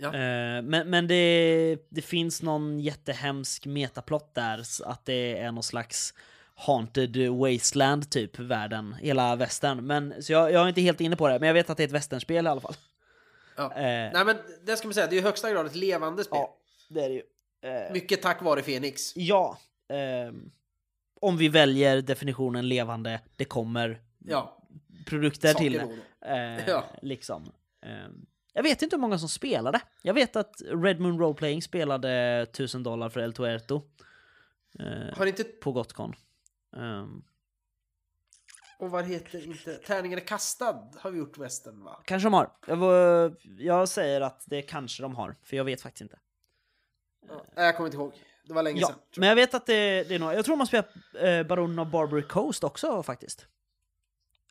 [0.00, 0.08] Ja.
[0.08, 6.14] Eh, men men det, det finns någon jättehemsk metaplott där, att det är någon slags
[6.54, 9.86] Haunted Wasteland typ, världen, hela västern.
[9.86, 11.82] Men, så jag, jag är inte helt inne på det, men jag vet att det
[11.82, 12.74] är ett västernspel i alla fall.
[13.56, 13.72] Ja.
[13.74, 13.82] Eh,
[14.12, 16.38] Nej men det ska man säga, det är i högsta grad ett levande spel.
[16.38, 16.56] ja,
[16.88, 17.22] det är det ju.
[17.86, 19.16] Eh, Mycket tack vare Fenix.
[19.16, 19.58] ja.
[19.92, 20.50] ehm,
[21.20, 24.62] om vi väljer definitionen levande, det kommer Ja,
[25.06, 26.30] produkter saker till det.
[26.34, 26.84] Eh, Ja.
[27.02, 27.52] Liksom.
[28.60, 29.80] Jag vet inte hur många som spelade.
[30.02, 32.10] Jag vet att Red Moon Roleplaying spelade
[32.42, 33.82] 1000 dollar för El Tuerto
[34.78, 36.14] eh, Har inte, på Gotcon.
[36.76, 37.22] Ehm,
[38.78, 42.00] och vad heter inte, Tärningen är kastad har vi gjort western va?
[42.04, 42.50] kanske de har.
[42.66, 46.18] Jag, jag säger att det kanske de har, för jag vet faktiskt inte.
[47.28, 47.44] Ja.
[47.54, 48.12] Jag kommer inte ihåg.
[48.44, 48.98] Det var länge Ja, sedan.
[49.16, 50.34] men jag vet att det, det är några.
[50.34, 50.90] Jag tror de har spelat
[51.20, 53.46] eh, Baronen av Barbary Coast också faktiskt.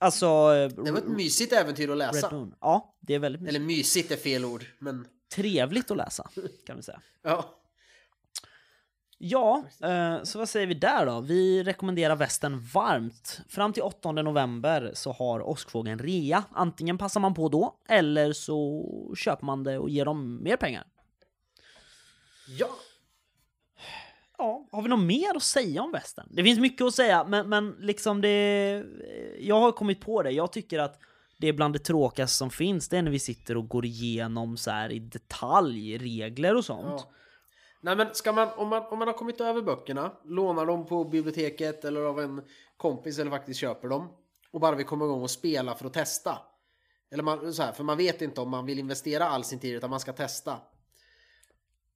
[0.02, 0.26] Alltså...
[0.26, 2.47] eh, Det var ett mysigt äventyr att läsa.
[2.62, 3.56] Ja, det är väldigt mysigt.
[3.58, 6.30] Eller mysigt är fel ord, men Trevligt att läsa,
[6.66, 7.02] kan vi säga.
[7.24, 7.56] ja.
[9.22, 11.22] Ja, eh, så vad säger vi där då?
[11.22, 13.39] Vi rekommenderar västen varmt.
[13.50, 16.43] Fram till 8 november så har Åskfågeln rea.
[16.52, 18.86] Antingen passar man på då, eller så
[19.18, 20.84] köper man det och ger dem mer pengar.
[22.60, 22.70] Ja,
[24.40, 26.28] Ja, har vi något mer att säga om västern?
[26.30, 28.74] Det finns mycket att säga, men, men liksom det...
[28.74, 30.32] Eh, jag har kommit på det.
[30.32, 31.00] Jag tycker att
[31.40, 34.58] det är bland det tråkigaste som finns, det är när vi sitter och går igenom
[34.58, 36.86] så här i detalj regler och sånt.
[36.88, 37.12] Ja.
[37.82, 41.06] Nej men ska man om, man, om man har kommit över böckerna, lånar dem på
[41.06, 42.42] biblioteket eller av en
[42.78, 44.10] kompis eller faktiskt köper dem
[44.52, 46.38] och bara vill komma igång och spela för att testa.
[47.12, 49.76] Eller man, så här, för man vet inte om man vill investera all sin tid
[49.76, 50.58] utan man ska testa.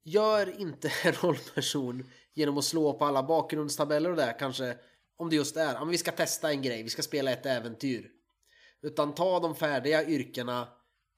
[0.04, 4.78] Gör inte en rollperson genom att slå på alla bakgrundstabeller och det kanske
[5.18, 7.46] om det just är, ja, men vi ska testa en grej, vi ska spela ett
[7.46, 8.10] äventyr.
[8.82, 10.68] Utan ta de färdiga yrkena,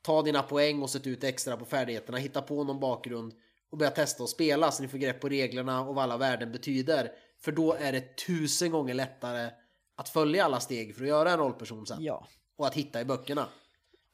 [0.02, 3.34] ta dina poäng och sätt ut extra på färdigheterna, hitta på någon bakgrund
[3.72, 6.52] och börja testa och spela så ni får grepp på reglerna och vad alla värden
[6.52, 7.12] betyder.
[7.42, 9.50] För då är det tusen gånger lättare
[9.96, 12.04] att följa alla steg för att göra en rollperson sen.
[12.04, 12.28] Ja.
[12.58, 13.48] Och att hitta i böckerna.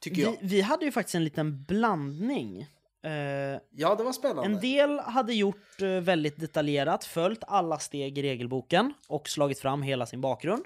[0.00, 0.30] Tycker jag.
[0.30, 2.66] Vi, vi hade ju faktiskt en liten blandning.
[3.04, 4.44] Eh, Ja, det var spännande.
[4.50, 9.82] En del hade gjort eh, väldigt detaljerat, följt alla steg i regelboken och slagit fram
[9.82, 10.64] hela sin bakgrund.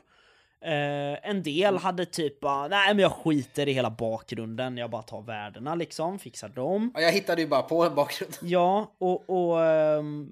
[0.61, 5.03] Eh, en del hade typ bara, nej men jag skiter i hela bakgrunden, jag bara
[5.03, 6.91] tar värdena liksom, fixar dem.
[6.95, 8.35] Ja, jag hittade ju bara på en bakgrund.
[8.43, 10.31] Ja, och, och ehm,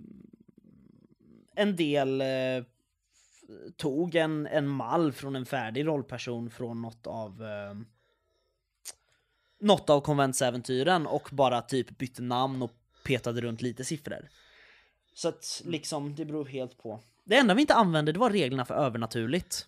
[1.56, 2.22] en del
[3.76, 7.86] tog en, en mall från en färdig rollperson från något av ehm,
[9.64, 12.72] något av konventsäventyren och bara typ bytte namn och
[13.04, 14.28] petade runt lite siffror.
[15.14, 17.00] Så att liksom, det beror helt på.
[17.24, 19.66] Det enda vi inte använde, det var reglerna för övernaturligt.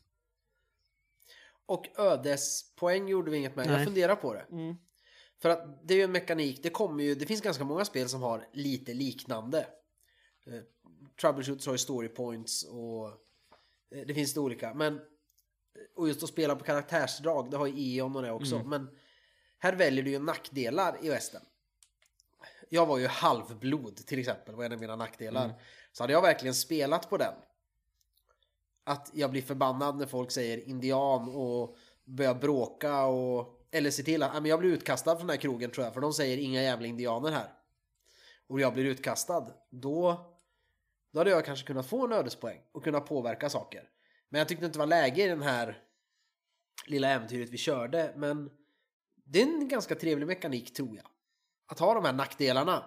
[1.67, 3.67] Och ödespoäng gjorde vi inget med.
[3.67, 3.85] Jag Nej.
[3.85, 4.47] funderar på det.
[4.51, 4.77] Mm.
[5.43, 8.09] För att det är ju en mekanik, det kommer ju, det finns ganska många spel
[8.09, 9.67] som har lite liknande.
[10.47, 10.61] Eh,
[11.21, 13.09] Troubleshooters har ju story points och
[13.95, 14.75] eh, det finns det olika.
[14.75, 15.01] Men,
[15.97, 18.63] och just att spela på karaktärsdrag, det har ju Eon och det också.
[18.65, 18.89] Men
[19.59, 21.43] här väljer du ju nackdelar i västen.
[22.69, 25.55] Jag var ju halvblod till exempel, var en av mina nackdelar.
[25.93, 27.35] Så hade jag verkligen spelat på den.
[28.85, 34.23] Att jag blir förbannad när folk säger indian och börjar bråka och eller se till
[34.23, 36.63] att men jag blir utkastad från den här krogen tror jag för de säger inga
[36.63, 37.53] jävla indianer här.
[38.47, 39.53] Och jag blir utkastad.
[39.71, 40.31] Då,
[41.13, 43.89] då hade jag kanske kunnat få en ödespoäng och kunna påverka saker.
[44.29, 45.83] Men jag tyckte inte det var läge i den här
[46.87, 48.13] lilla äventyret vi körde.
[48.17, 48.51] Men
[49.29, 51.07] det är en ganska trevlig mekanik tror jag.
[51.69, 52.83] Att ha de här nackdelarna.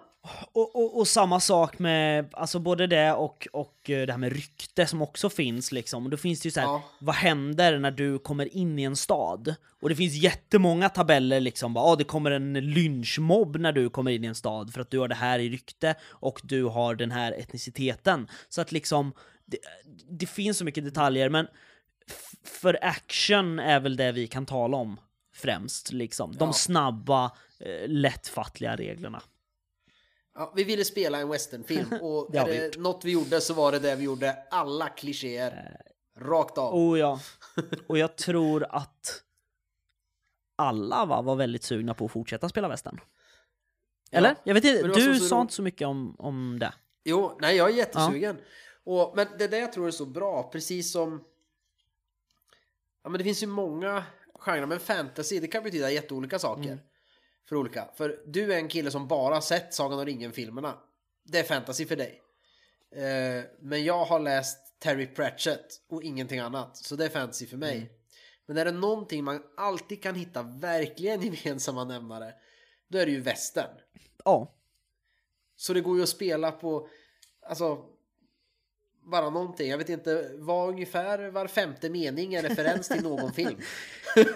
[0.52, 4.32] Och, och, och samma sak med alltså både det och, och eh, det här med
[4.32, 6.10] rykte som också finns liksom.
[6.10, 6.82] Då finns det ju så här, Ja.
[7.00, 9.54] vad händer när du kommer in i en stad?
[9.82, 14.10] Och det finns jättemånga tabeller liksom, bara, ah, det kommer en lynchmobb när du kommer
[14.10, 16.94] in i en stad för att du har det här i rykte och du har
[16.94, 18.28] den här etniciteten.
[18.48, 19.12] Så att liksom,
[19.46, 19.58] det,
[20.10, 21.46] det finns så mycket detaljer, men
[22.44, 25.00] för action är väl det vi kan tala om
[25.40, 26.32] främst liksom.
[26.36, 26.52] De Ja.
[26.52, 27.24] snabba,
[27.58, 29.22] eh, lättfattliga reglerna.
[30.34, 33.72] Ja, vi ville spela en westernfilm och är vi det något vi gjorde så var
[33.72, 34.36] det det vi gjorde.
[34.50, 35.80] Alla klichéer.
[36.18, 36.74] Rakt av.
[36.74, 37.20] Oh ja.
[37.86, 39.22] Och jag tror att
[40.56, 43.00] alla va, var väldigt sugna på att fortsätta spela västern.
[44.10, 44.28] Eller?
[44.28, 46.72] Ja, Jag vet inte, du så- så sa ro- inte så mycket om, om det.
[47.04, 48.38] Jo, nej jag är jättesugen.
[48.84, 51.24] Och, men det är det jag tror är så bra, precis som...
[53.02, 54.04] Ja men det finns ju många
[54.40, 56.78] genrer, men fantasy det kan betyda jätteolika saker.
[57.48, 57.88] För olika.
[57.96, 60.78] För du är en kille som bara har sett Sagan om ringen-filmerna.
[61.24, 62.22] Det är fantasy för dig.
[62.94, 66.76] Eh, men jag har läst Terry Pratchett och ingenting annat.
[66.76, 67.90] Så det är fantasy för mig.
[68.46, 72.34] Men är det någonting man alltid kan hitta verkligen gemensamma nämnare,
[72.88, 73.76] då är det ju västern.
[74.24, 74.54] Ja.
[75.56, 76.88] Så det går ju att spela på,
[77.46, 77.84] alltså,
[79.10, 79.70] bara någonting.
[79.70, 83.60] Jag vet inte, vad ungefär var femte mening är referens till någon film.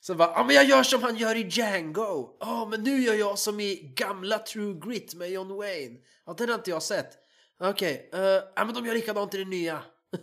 [0.00, 2.36] Så bara, ja men jag gör som han gör i Django.
[2.40, 5.98] Ja men nu gör jag som i gamla True Grit med John Wayne.
[6.26, 7.18] Ja den har inte jag sett.
[7.60, 8.20] Okej, eh,
[8.56, 9.82] ja men de gör likadant i det nya.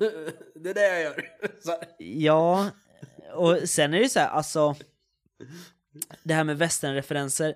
[0.56, 1.26] det är det jag gör.
[1.98, 2.72] Ja,
[3.34, 4.76] och sen är det så här, alltså...
[6.24, 7.56] Det här med västernreferenser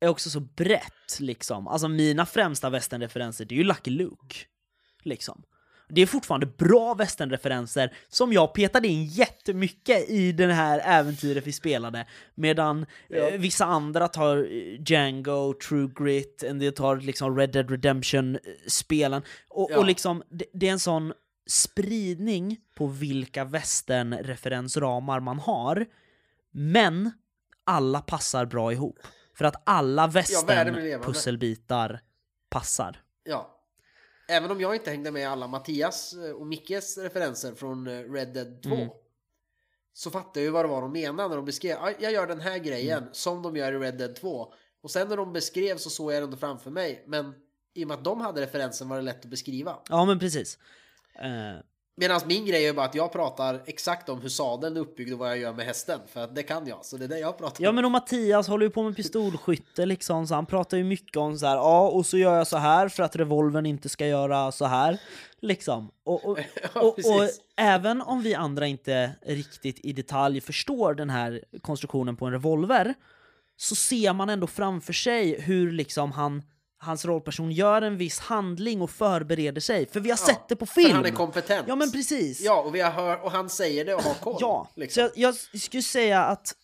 [0.00, 1.68] är också så brett liksom.
[1.68, 4.36] Alltså mina främsta västernreferenser, det är ju Lucky Luke.
[5.02, 5.42] Liksom.
[5.90, 11.52] Det är fortfarande bra västernreferenser som jag petade in jättemycket i den här äventyret vi
[11.52, 12.06] spelade.
[12.34, 17.70] Medan eh, vissa andra tar eh, Django, True Grit, en del tar liksom Red Dead
[17.70, 19.22] Redemption-spelen.
[19.48, 19.78] Och, Ja.
[19.78, 21.12] och liksom, det, det är en sån
[21.46, 25.86] spridning på vilka västernreferensramar man har.
[26.50, 27.10] Men
[27.64, 28.98] alla passar bra ihop.
[29.38, 32.00] För att alla västern-pusselbitar
[32.48, 33.02] passar.
[33.24, 33.54] Ja.
[34.28, 38.28] Även om jag inte hängde med alla Mattias eh, och Mickes referenser från eh, Red
[38.34, 38.74] Dead 2.
[38.74, 38.88] Mm.
[39.92, 41.76] Så fattar jag ju vad det var de menade när de beskrev.
[41.80, 43.14] "Ja, Jag gör den här grejen Mm.
[43.14, 44.52] som de gör i Red Dead 2.
[44.82, 47.04] Och sen när de beskrev så såg jag det ändå framför mig.
[47.06, 47.34] Men
[47.74, 49.78] i och med att de hade referensen var det lätt att beskriva.
[49.88, 50.58] Ja, men precis.
[51.14, 51.60] Eh,
[52.00, 55.18] Medan min grej är bara att jag pratar exakt om hur sadeln är uppbyggd och
[55.18, 56.00] vad jag gör med hästen.
[56.08, 57.74] För att det kan jag, så det är det jag pratar Ja om.
[57.74, 61.38] men och Mattias håller ju på med pistolskytte liksom, så han pratar ju mycket om
[61.38, 64.52] så här, ja och så gör jag så här för att revolvern inte ska göra
[64.52, 64.98] så här.
[65.40, 65.90] Liksom.
[66.04, 66.38] Och, och,
[66.74, 72.16] Ja, och, och även om vi andra inte riktigt i detalj förstår den här konstruktionen
[72.16, 72.94] på en revolver,
[73.56, 76.42] så ser man ändå framför sig hur liksom han,
[76.78, 79.86] hans rollperson gör en viss handling och förbereder sig.
[79.86, 80.94] För vi har Ja, sett det på För film!
[80.96, 81.64] han är kompetent.
[81.68, 82.40] ja men precis!
[82.40, 84.36] Ja, och, vi har hört, och han säger det och har koll.
[84.40, 85.08] Ja, liksom.
[85.08, 86.54] så jag, jag skulle säga att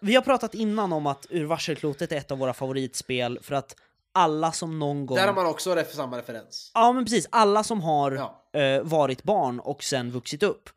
[0.00, 3.76] vi har pratat innan om att Ur varselklotet är ett av våra favoritspel för att
[4.14, 5.16] alla som någon gång...
[5.16, 6.70] Där har man också ref- samma referens.
[6.74, 8.12] Ja men precis, alla som har
[8.52, 8.60] Ja.
[8.60, 10.68] eh, varit barn och sen vuxit upp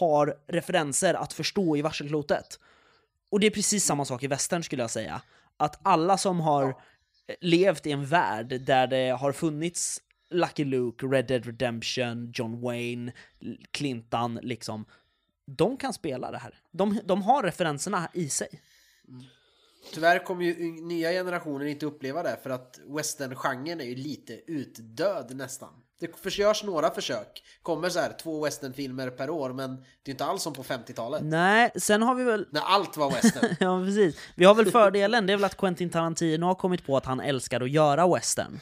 [0.00, 2.60] har referenser att förstå i varselklotet.
[3.30, 5.20] Och det är precis samma sak i västern skulle jag säga.
[5.56, 6.80] Att alla som har Ja
[7.40, 10.00] levt i en värld där det har funnits
[10.30, 13.12] Lucky Luke, Red Dead Redemption, John Wayne,
[13.70, 14.84] Clintan, liksom.
[15.46, 16.54] De kan spela det här.
[16.70, 18.48] De, de har referenserna i sig.
[19.08, 19.24] Mm.
[19.94, 25.36] Tyvärr kommer ju nya generationer inte uppleva det för att western-genren är ju lite utdöd
[25.36, 25.68] nästan.
[26.00, 27.42] Det försöks några försök.
[27.62, 31.22] Kommer så här två westernfilmer per år men det är inte alls som på 50-talet.
[31.24, 32.46] Nej, sen har vi väl...
[32.50, 33.56] När allt var western.
[33.60, 34.16] Ja, precis.
[34.34, 37.20] Vi har väl fördelen, det är väl att Quentin Tarantino har kommit på att han
[37.20, 38.60] älskar att göra western.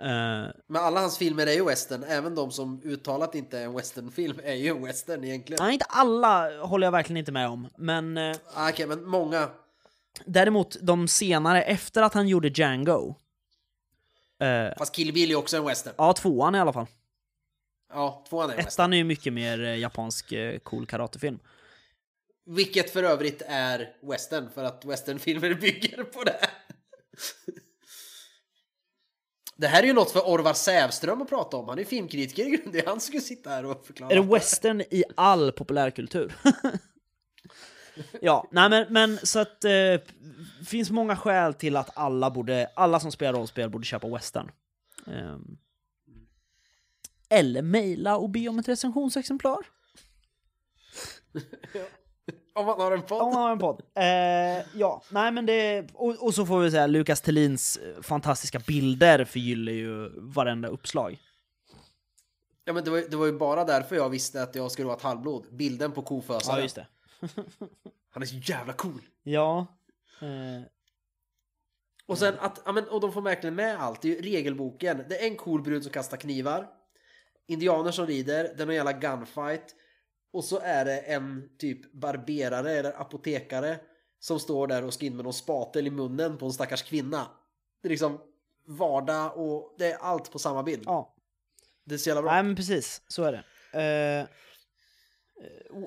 [0.00, 2.04] Eh, men alla hans filmer är ju western.
[2.04, 5.64] Även de som uttalat inte är en westernfilm är ju western egentligen.
[5.64, 8.18] nej, inte alla håller jag verkligen inte med om, men
[8.54, 9.48] Ah, Okej, men många.
[10.26, 13.14] Däremot de senare, efter att han gjorde Django,
[14.40, 15.94] eh, Fast Kill Bill är också en western.
[15.98, 16.86] ja, tvåan i alla fall.
[17.92, 18.84] Ja, tvåan är en western.
[18.84, 21.38] Ettan är ju mycket mer eh, japansk eh, cool karatefilm.
[22.46, 26.50] Vilket för övrigt är western för att westernfilmer bygger på det.
[29.56, 31.68] Det här är ju något för Orvar Sävström att prata om.
[31.68, 32.82] Han är filmkritiker i grunden.
[32.86, 34.10] Han ska sitta här och förklara.
[34.10, 36.34] Är det western i all populärkultur?
[38.20, 40.00] ja, nej men, men så att det eh,
[40.66, 44.50] finns många skäl till att alla borde, alla som spelar rollspel borde köpa western.
[45.06, 45.58] Ehm.
[47.28, 49.58] eller mejla och be om ett recensionsexemplar.
[52.56, 53.22] Om man har en podd.
[53.22, 53.82] Om man har en podd.
[53.94, 55.86] Eh, ja, nej men det...
[55.94, 61.18] Och, och så får vi säga, Lukas Thelins eh, fantastiska bilder förgyller ju varenda uppslag.
[62.64, 64.96] Ja, men det var, det var ju bara därför jag visste att jag skulle vara
[64.96, 65.46] ett halvblod.
[65.50, 66.58] Bilden på kofösaren.
[66.58, 66.86] Ja, just det.
[68.10, 69.00] Han är så jävla cool.
[69.22, 69.66] Ja.
[70.20, 70.62] Eh,
[72.06, 74.02] Och sen att, ja men, och de får verkligen med allt.
[74.02, 75.04] Det är ju regelboken.
[75.08, 76.68] Det är en cool brud som kastar knivar.
[77.46, 78.54] Indianer som rider.
[78.56, 79.74] Det är någon jävla gunfight.
[80.32, 83.80] Och så är det en typ barberare eller apotekare
[84.18, 87.26] som står där och ska in med någon spatel i munnen på en stackars kvinna.
[87.82, 88.20] Det är liksom
[88.66, 90.82] vardag och det är allt på samma bild.
[90.86, 91.10] ja.
[91.86, 92.32] Det är så jävla bra.
[92.32, 94.20] Nej men precis, så är det.
[94.20, 94.26] Eh,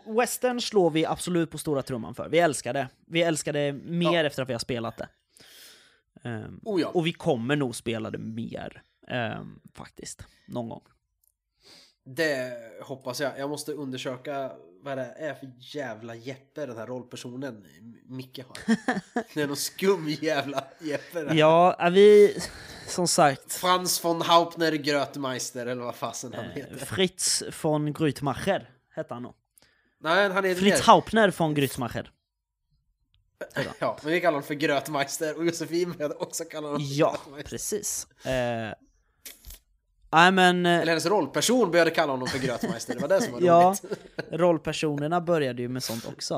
[0.05, 2.29] western slår vi absolut på stora trumman för.
[2.29, 2.89] Vi älskar det.
[3.05, 4.25] Vi älskar det mer Ja.
[4.27, 5.09] efter att vi har spelat det.
[6.23, 6.87] Ehm, Oh ja.
[6.87, 10.23] Och vi kommer nog spela det mer, ehm, faktiskt.
[10.47, 10.81] Någon gång.
[12.05, 12.53] Det
[12.83, 13.39] hoppas jag.
[13.39, 14.51] Jag måste undersöka
[14.81, 17.65] vad det är för jävla Jeppe den här rollpersonen
[18.05, 18.57] Micke har.
[19.33, 21.23] Det är någon skum jävla Jeppe.
[21.23, 21.35] det här.
[21.35, 22.37] Ja, vi...
[22.87, 26.75] Som sagt, Frans von Hauptner Grötmeister eller vad fasen han eh, heter.
[26.85, 29.33] Fritz von Grütmacher hette han nog.
[29.99, 30.93] Nej, han heter Fritz mer.
[30.93, 32.11] Hauptner von Grütmacher.
[33.79, 38.07] Ja, men vi kallar honom för Grötmeister och Josefin började också kalla honom Ja, precis.
[38.25, 38.73] Eh,
[40.11, 40.65] Nej men...
[40.65, 42.93] eh, Eller hennes rollperson började kalla honom för Grötmeister.
[42.95, 43.99] Det var det som var Ja, roligt.
[44.31, 46.35] rollpersonerna började ju med sånt också.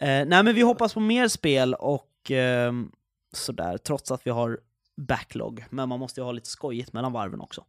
[0.00, 2.92] Eh, nej men vi hoppas på mer spel och ehm,
[3.32, 4.60] sådär, trots att vi har
[4.96, 5.64] backlog.
[5.70, 7.64] Men man måste ju ha lite skojigt mellan varven också.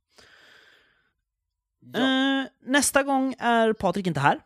[1.93, 1.99] Ja.
[1.99, 4.39] Eh, nästa gång är Patrik inte här.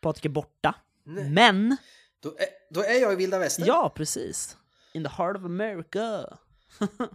[0.00, 0.74] Patrik är borta.
[1.04, 1.30] Nej.
[1.30, 1.76] Men,
[2.22, 3.66] Då, är, då är jag i vilda västern.
[3.66, 4.56] ja precis.
[4.92, 6.38] In the heart of America.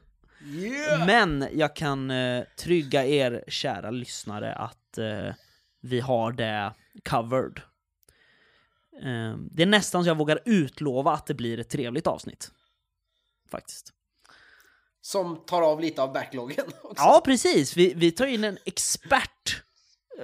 [0.47, 1.05] Yeah!
[1.05, 5.33] Men jag kan eh, trygga er kära lyssnare att eh,
[5.81, 6.73] vi har det
[7.09, 7.61] covered.
[9.03, 12.51] Eh, det är nästan så jag vågar utlova att det blir ett trevligt avsnitt.
[13.51, 13.93] Faktiskt.
[15.01, 17.03] Som tar av lite av backloggen också.
[17.03, 17.77] Ja, precis.
[17.77, 19.63] Vi, vi tar in en expert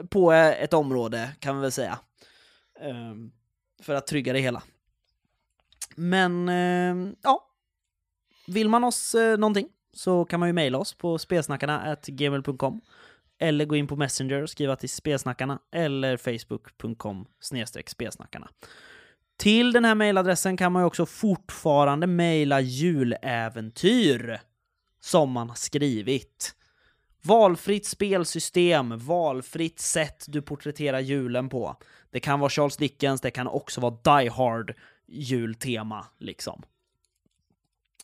[0.09, 1.99] på eh, ett område, kan vi väl säga.
[2.81, 3.31] Ehm,
[3.81, 4.63] för att trygga det hela.
[5.95, 7.47] Men, eh, ja.
[8.47, 12.81] Vill man oss eh, någonting så kan man ju mejla oss på spelsnackarna gmail.com
[13.39, 18.49] eller gå in på Messenger och skriva till spelsnackarna eller facebook.com snedstreck spelsnackarna.
[19.37, 24.41] Till den här mejladressen kan man ju också fortfarande mejla juläventyr
[24.99, 26.55] som man har skrivit.
[27.23, 31.77] Valfritt spelsystem, valfritt sätt du porträtterar julen på.
[32.11, 34.73] Det kan vara Charles Dickens, det kan också vara Die Hard
[35.07, 36.63] jultema, liksom.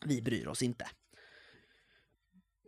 [0.06, 0.88] Vi bryr oss inte.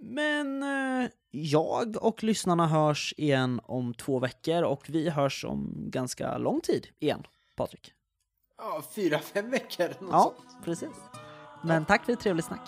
[0.02, 6.38] Men eh, jag och lyssnarna hörs igen om två veckor och vi hörs om ganska
[6.38, 7.24] lång tid igen,
[7.56, 7.94] Patrik.
[8.58, 9.88] Ja, fyra, fem veckor.
[9.88, 10.66] Något Ja, sånt.
[10.66, 10.90] precis.
[11.64, 12.68] Men tack för ett trevligt snack.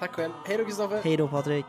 [0.00, 0.32] Tack själv.
[0.46, 1.02] Hej då Kristoffer.
[1.04, 1.64] Hej då Patrik.